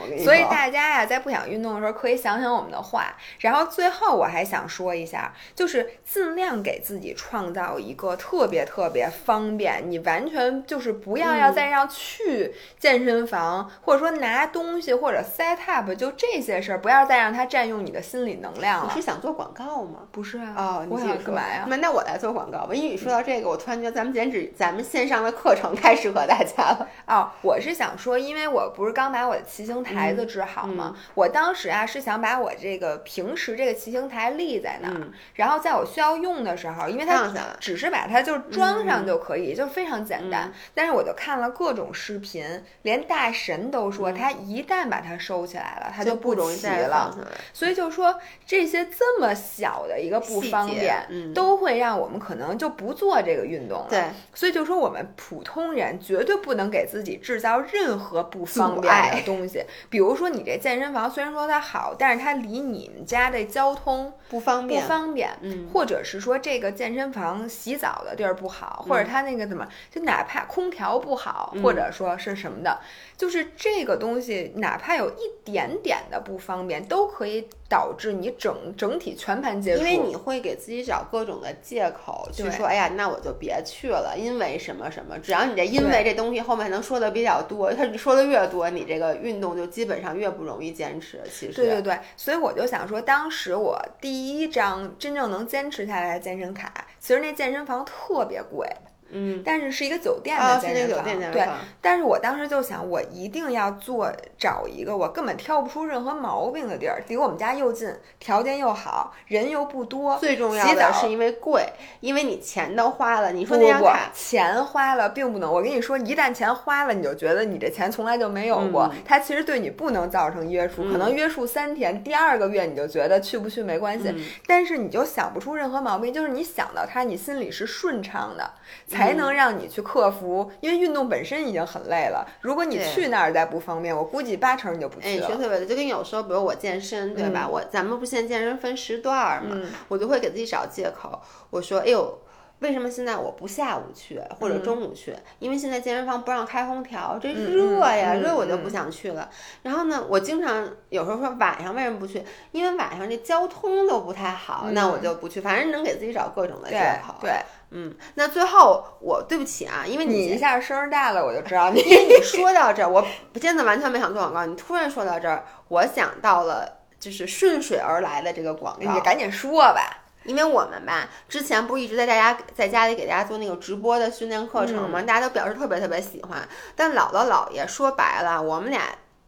[0.00, 0.24] 我跟你说。
[0.24, 3.16] 所以大家呀，在不想运动的时候，可以想想我们的话。
[3.40, 19.08] 然后最后我还想说一下，就是尽量给自己创造一个特别特别方便，你完全就是不要要再让去健身房，或者说拿东西或者 set up 就这些事儿，不要再让它占用你的心理能量了你是。
[19.08, 20.00] 想做广告吗？
[20.12, 20.52] 不是啊？
[20.54, 21.64] 哦，你想干嘛呀？
[21.66, 26.86] 那那我来做广告吧，因为你说到这个，我突然觉得咱们减脂，咱们线上的课程太适合大家了。
[27.06, 30.96] 哦，我是想说，因为我不是刚把我的骑行台子治好吗？
[31.14, 40.48] 我当时啊是想把我这个平时这个骑行台立在那儿，嗯然后在我需要用的时候，因为它只是把它就是装上就可以，就非常简单。
[40.48, 42.44] 嗯但是我就看了各种视频，
[42.82, 47.16] 连大神都说，他一旦把它收起来了，它嗯就不容易骑了。
[47.52, 53.86] 所以就说这些这么小的一个不方便，嗯都会让我们可能就不做这个运动了。
[53.90, 59.64] 对，所以就说我们普通人绝对不能给自己制造任何不方阻便的 东西。
[59.90, 64.82] 比如说你这健身房虽然说它好，但是它离你们家的交通不不方便。
[64.82, 72.78] 不方便，嗯或者是说这个健身房洗澡的地儿不好，或者它那个怎么，就哪怕空调不好，嗯或者说是什么的，
[73.18, 79.82] 就是这个东西，哪怕有一点点的不方便，都可以导致你整整体全盘皆输。
[79.82, 85.18] 因为你会给自己找各种的借口去说，哎呀，那我就别去了，因为什么什么。
[85.18, 91.20] 只要你这因为这东西后面能说的比较多，他说的越多，你这个运动就基本上越不容易坚持。
[91.24, 98.64] 其实，对对对，所以我就想说，当时我第一张真正能坚持下来的健身卡，其实那健身房特别贵，
[99.10, 101.46] 嗯，但是是一个酒店啊，的健身房，对。
[101.80, 110.18] 但是我当时就想，我一定要做找一个我根本挑不出任何毛病的地儿，离我们家又近，条件又好，人又不多。
[110.18, 111.64] 最重要的是因为贵，
[112.00, 113.32] 因为你钱都花了。
[113.32, 115.50] 你说那张卡，，钱花了并不能。
[115.50, 128.50] 我跟你说，一旦钱花了，你就觉得你这钱从来就没有过，嗯它其实对你不能造成约束，可能约束三天，第二个月你就觉得去不去没关系，嗯但是你就想不出任何毛病，就是你想到它，你心里是顺畅的，
[128.98, 130.50] 才嗯能让你去克服。
[130.60, 135.26] 因为运动本身已经很累了，如果你去那儿再不方便，我估计八成你就不哎，去了。
[135.26, 137.48] 哎说特别对，就跟有时候，比如我健身，对吧？
[137.48, 141.20] 我咱们不现在健身分时段儿嘛，嗯我就会给自己找借口，
[141.50, 142.18] 我说，哎呦。
[142.60, 145.14] 为什么现在我不下午去或者中午去？
[145.38, 149.30] 因为现在健身房不让开空调，这热呀，热我就嗯不想去了。
[149.62, 152.22] 然后呢，我经常有时候说晚上为什么不去？
[152.50, 155.40] 因为晚上这交通都不太好，那我就不去。
[155.40, 157.14] 反正能给自己找各种的借口。
[157.20, 157.32] 对，
[157.70, 163.06] 嗯，那最后我对不起啊，因为你一下声儿大了，我就知道你因 为你说到这儿，我
[163.40, 164.44] 真的完全没想做广告。
[164.44, 168.92] 你突然说到这儿，我想到了就是顺水而来的这个广告。
[168.92, 170.06] 你赶紧说吧。
[170.28, 175.02] 因为我们吧，之前不是一直在大家在家里给大家做那个直播的训练课程嗯吗？
[175.02, 176.46] 大家都表示特别特别喜欢。
[176.76, 178.82] 但姥姥姥爷说白了，我们俩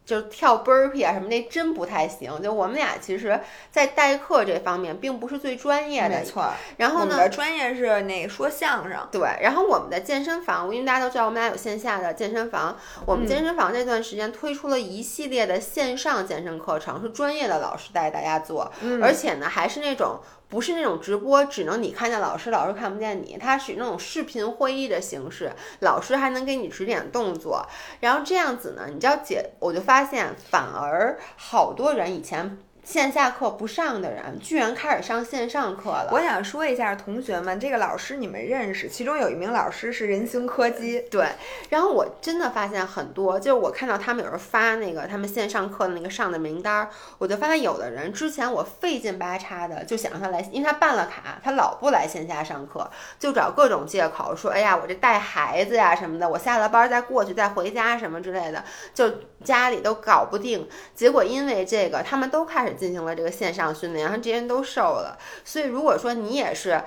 [0.04, 2.42] 就是跳 burpee 啊什么，那真不太行。
[2.42, 3.40] 就我们俩其实，
[3.70, 6.52] 在代课这方面并不是最专业的，没错。
[6.76, 9.08] 然后呢，我们的专业是那说相声。
[9.10, 12.76] 对，然后我们的健身房，因为大家都知道我们俩有线下的健身房，
[13.06, 18.70] 我们健身房这段时间推出了一系列的线上健身课程，是专业的老师带大家做，
[19.00, 20.20] 而且呢还是那种。
[20.50, 23.38] 不是那种直播，只能你看见老师，老师看不见你。
[23.40, 27.64] 它是那种视频会议的形式，老师还能给你指点动作。
[28.00, 32.58] 然后这样子呢，你知道姐，我就发现反而好多人以前。
[32.82, 36.08] 线下课不上的人，居然开始上线上课了。
[36.12, 38.88] 我想说一下，同学们，这个老师你们认识？
[38.88, 40.98] 其中有一名老师是人形柯基。
[41.10, 41.26] 对，
[41.68, 58.64] 然后我真的发现很多，就是我看到他们有人发那个他们线上课的那个上的名单，我就发现有的人之前我费劲巴叉的就想让他来，因为他办了卡，他老不来线下上课，就找各种借口说，哎呀，我这带孩子呀什么的，我下了班再过去再回家什么之类的，
[58.94, 59.08] 就
[59.44, 60.66] 家里都搞不定。
[60.94, 62.70] 结果因为这个，他们都开始。
[62.80, 65.18] 进行了这个线上训练，然后这些人都瘦了。
[65.44, 66.82] 所以如果说你也是，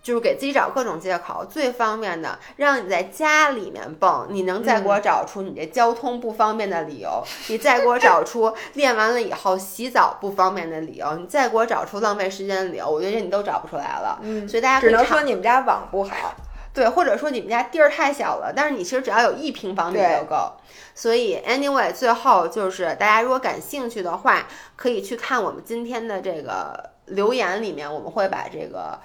[0.00, 7.24] 就是给自己找各种借口，最方便的，让你在家里面蹦，你能再给我找出你这交通不方便的理由？
[7.48, 11.16] 你再给我找出 练完了以后洗澡不方便的理由？
[11.16, 12.88] 你再给我找出浪费时间的理由？
[12.88, 14.18] 我觉得你都找不出来了。
[14.22, 16.34] 嗯，所以大家只能说你们家网不好。
[16.74, 20.52] 对，或者说你们家地儿太小了，但是你其实只要有一平方米就够。
[20.94, 28.98] 所以，anyway，最后就是大家如果感兴趣的话，可以去看我们今天的这个留言里面，我们会把这个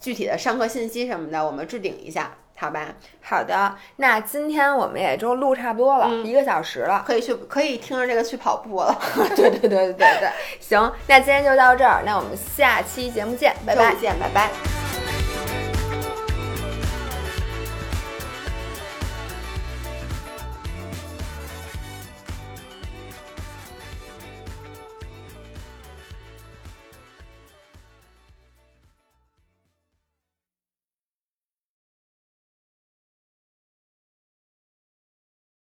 [0.00, 2.86] 具体的上课信息什么的，我们置顶一下，好吧？
[3.20, 8.96] 好的，那今天我们也就录差不多了，一个小时了，可以去可以听着这个去跑步了。
[9.36, 14.93] 对对对对对对，行，那今天就到这儿，那我们下期节目见，拜拜，见，拜拜。